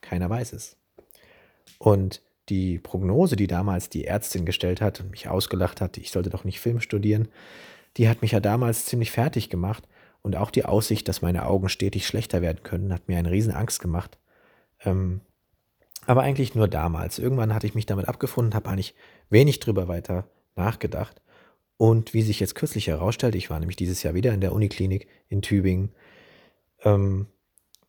Keiner 0.00 0.28
weiß 0.28 0.52
es. 0.52 0.76
Und 1.78 2.22
die 2.48 2.78
Prognose, 2.78 3.36
die 3.36 3.46
damals 3.46 3.88
die 3.88 4.04
Ärztin 4.04 4.44
gestellt 4.44 4.80
hat 4.80 5.00
und 5.00 5.10
mich 5.10 5.28
ausgelacht 5.28 5.80
hat, 5.80 5.96
ich 5.96 6.10
sollte 6.10 6.30
doch 6.30 6.44
nicht 6.44 6.60
Film 6.60 6.80
studieren, 6.80 7.28
die 7.96 8.08
hat 8.08 8.22
mich 8.22 8.32
ja 8.32 8.40
damals 8.40 8.86
ziemlich 8.86 9.10
fertig 9.10 9.50
gemacht. 9.50 9.86
Und 10.22 10.36
auch 10.36 10.50
die 10.50 10.66
Aussicht, 10.66 11.08
dass 11.08 11.22
meine 11.22 11.46
Augen 11.46 11.70
stetig 11.70 12.06
schlechter 12.06 12.42
werden 12.42 12.62
können, 12.62 12.92
hat 12.92 13.08
mir 13.08 13.18
eine 13.18 13.30
riesen 13.30 13.54
Angst 13.54 13.80
gemacht. 13.80 14.18
Ähm, 14.84 15.22
aber 16.06 16.22
eigentlich 16.22 16.54
nur 16.54 16.68
damals. 16.68 17.18
Irgendwann 17.18 17.54
hatte 17.54 17.66
ich 17.66 17.74
mich 17.74 17.86
damit 17.86 18.08
abgefunden, 18.08 18.54
habe 18.54 18.68
eigentlich 18.68 18.94
wenig 19.28 19.60
drüber 19.60 19.88
weiter 19.88 20.28
nachgedacht. 20.56 21.20
Und 21.76 22.12
wie 22.14 22.22
sich 22.22 22.40
jetzt 22.40 22.54
kürzlich 22.54 22.88
herausstellt, 22.88 23.34
ich 23.34 23.50
war 23.50 23.58
nämlich 23.58 23.76
dieses 23.76 24.02
Jahr 24.02 24.14
wieder 24.14 24.32
in 24.34 24.40
der 24.40 24.52
Uniklinik 24.52 25.08
in 25.28 25.40
Tübingen, 25.42 25.92
ähm, 26.82 27.26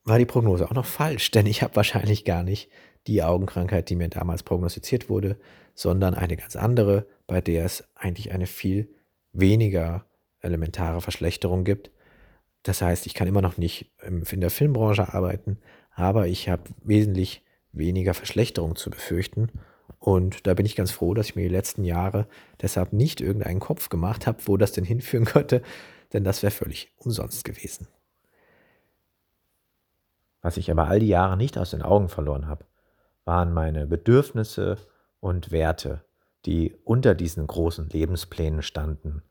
war 0.04 0.18
die 0.18 0.26
Prognose 0.26 0.66
auch 0.66 0.74
noch 0.74 0.86
falsch, 0.86 1.32
denn 1.32 1.46
ich 1.46 1.62
habe 1.62 1.76
wahrscheinlich 1.76 2.26
gar 2.26 2.44
nicht 2.44 2.70
die 3.08 3.24
Augenkrankheit, 3.24 3.90
die 3.90 3.96
mir 3.96 4.10
damals 4.10 4.44
prognostiziert 4.44 5.10
wurde, 5.10 5.38
sondern 5.74 6.14
eine 6.14 6.38
ganz 6.38 6.56
andere, 6.56 7.08
bei 7.28 7.42
der 7.42 7.66
es 7.66 7.84
eigentlich 7.96 8.32
eine 8.32 8.48
viel 8.48 8.90
weniger 9.34 10.06
elementare 10.40 11.02
Verschlechterung 11.02 11.64
gibt. 11.64 11.92
Das 12.64 12.82
heißt, 12.82 13.06
ich 13.06 13.14
kann 13.14 13.28
immer 13.28 13.42
noch 13.42 13.58
nicht 13.58 13.92
in 14.04 14.42
der 14.42 14.50
Filmbranche 14.50 15.14
arbeiten, 15.14 15.58
aber 15.94 16.28
ich 16.28 16.50
habe 16.50 16.64
wesentlich 16.84 17.44
weniger 17.74 18.14
Verschlechterung 18.14 18.76
zu 18.76 18.90
befürchten. 18.90 19.50
Und 20.00 20.48
da 20.48 20.54
bin 20.54 20.66
ich 20.66 20.76
ganz 20.76 20.92
froh, 20.92 21.14
dass 21.14 21.28
ich 21.28 21.36
mir 21.36 21.44
die 21.44 21.54
letzten 21.54 21.84
Jahre 21.84 22.28
deshalb 22.62 22.94
nicht 22.94 23.22
irgendeinen 23.22 23.60
Kopf 23.60 23.90
gemacht 23.90 24.28
habe, 24.28 24.40
wo 24.46 24.58
das 24.58 24.72
denn 24.72 24.84
hinführen 24.84 25.26
könnte, 25.26 25.62
denn 26.14 26.24
das 26.24 26.44
wäre 26.44 26.52
völlig 26.52 26.92
umsonst 26.98 27.44
gewesen. 27.44 27.88
Was 30.42 30.58
ich 30.58 30.72
aber 30.72 30.88
all 30.88 31.00
die 31.00 31.08
Jahre 31.08 31.38
nicht 31.38 31.58
aus 31.58 31.72
den 31.72 31.84
Augen 31.84 32.10
verloren 32.10 32.48
habe, 32.48 32.66
waren 33.26 33.54
meine 33.54 33.86
Bedürfnisse 33.86 34.78
und 35.20 35.52
Werte, 35.52 36.04
die 36.48 36.76
unter 36.84 37.14
diesen 37.14 37.46
großen 37.46 37.90
Lebensplänen 37.90 38.64
standen, 38.64 39.22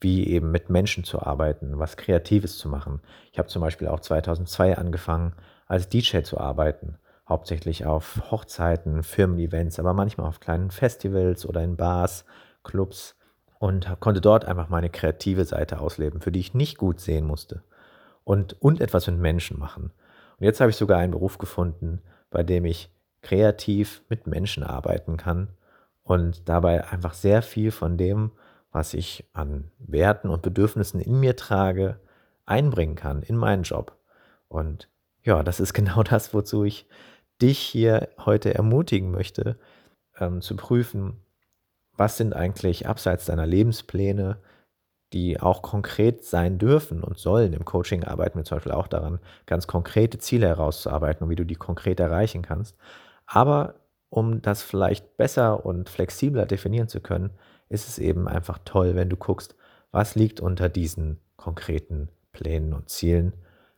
wie 0.00 0.28
eben 0.28 0.52
mit 0.52 0.70
Menschen 0.70 1.02
zu 1.02 1.20
arbeiten, 1.20 1.80
was 1.80 1.96
Kreatives 1.96 2.56
zu 2.56 2.68
machen. 2.68 3.00
Ich 3.32 3.38
habe 3.38 3.48
zum 3.48 3.60
Beispiel 3.60 3.88
auch 3.88 4.00
2002 4.00 4.78
angefangen, 4.78 5.34
als 5.66 5.88
DJ 5.88 6.20
zu 6.22 6.38
arbeiten 6.38 6.96
hauptsächlich 7.30 7.86
auf 7.86 8.30
Hochzeiten, 8.30 9.02
Firmen-Events, 9.02 9.78
aber 9.78 9.94
manchmal 9.94 10.26
auf 10.26 10.40
kleinen 10.40 10.70
Festivals 10.70 11.46
oder 11.46 11.62
in 11.62 11.76
Bars, 11.76 12.26
Clubs 12.64 13.16
und 13.58 13.88
konnte 14.00 14.20
dort 14.20 14.44
einfach 14.44 14.68
meine 14.68 14.90
kreative 14.90 15.44
Seite 15.44 15.80
ausleben, 15.80 16.20
für 16.20 16.32
die 16.32 16.40
ich 16.40 16.54
nicht 16.54 16.76
gut 16.76 17.00
sehen 17.00 17.26
musste 17.26 17.62
und, 18.24 18.60
und 18.60 18.80
etwas 18.80 19.06
mit 19.06 19.18
Menschen 19.18 19.58
machen. 19.58 19.92
Und 20.38 20.44
jetzt 20.44 20.60
habe 20.60 20.70
ich 20.70 20.76
sogar 20.76 20.98
einen 20.98 21.12
Beruf 21.12 21.38
gefunden, 21.38 22.02
bei 22.30 22.42
dem 22.42 22.64
ich 22.64 22.90
kreativ 23.22 24.02
mit 24.08 24.26
Menschen 24.26 24.64
arbeiten 24.64 25.16
kann 25.16 25.48
und 26.02 26.48
dabei 26.48 26.90
einfach 26.90 27.14
sehr 27.14 27.42
viel 27.42 27.70
von 27.70 27.96
dem, 27.96 28.32
was 28.72 28.94
ich 28.94 29.28
an 29.32 29.70
Werten 29.78 30.30
und 30.30 30.42
Bedürfnissen 30.42 31.00
in 31.00 31.20
mir 31.20 31.36
trage, 31.36 32.00
einbringen 32.46 32.96
kann 32.96 33.22
in 33.22 33.36
meinen 33.36 33.62
Job. 33.62 33.96
Und 34.48 34.88
ja, 35.22 35.42
das 35.42 35.60
ist 35.60 35.72
genau 35.74 36.02
das, 36.02 36.34
wozu 36.34 36.64
ich 36.64 36.86
dich 37.42 37.58
hier 37.58 38.08
heute 38.18 38.54
ermutigen 38.54 39.10
möchte, 39.10 39.58
ähm, 40.18 40.40
zu 40.40 40.56
prüfen, 40.56 41.22
was 41.96 42.16
sind 42.16 42.34
eigentlich 42.34 42.86
abseits 42.86 43.26
deiner 43.26 43.46
Lebenspläne 43.46 44.38
die 45.12 45.40
auch 45.40 45.62
konkret 45.62 46.24
sein 46.24 46.58
dürfen 46.58 47.02
und 47.02 47.18
sollen. 47.18 47.52
Im 47.52 47.64
Coaching 47.64 48.04
arbeiten 48.04 48.38
wir 48.38 48.44
zum 48.44 48.56
Beispiel 48.56 48.72
auch 48.72 48.86
daran, 48.86 49.18
ganz 49.46 49.66
konkrete 49.66 50.18
Ziele 50.18 50.46
herauszuarbeiten 50.46 51.24
und 51.24 51.30
wie 51.30 51.36
du 51.36 51.44
die 51.44 51.56
konkret 51.56 51.98
erreichen 52.00 52.42
kannst. 52.42 52.76
Aber 53.26 53.74
um 54.08 54.42
das 54.42 54.62
vielleicht 54.62 55.16
besser 55.16 55.64
und 55.64 55.88
flexibler 55.88 56.46
definieren 56.46 56.88
zu 56.88 57.00
können, 57.00 57.30
ist 57.68 57.88
es 57.88 57.98
eben 57.98 58.28
einfach 58.28 58.58
toll, 58.64 58.94
wenn 58.94 59.08
du 59.08 59.16
guckst, 59.16 59.56
was 59.92 60.14
liegt 60.14 60.40
unter 60.40 60.68
diesen 60.68 61.18
konkreten 61.36 62.08
Plänen 62.32 62.72
und 62.72 62.88
Zielen 62.88 63.34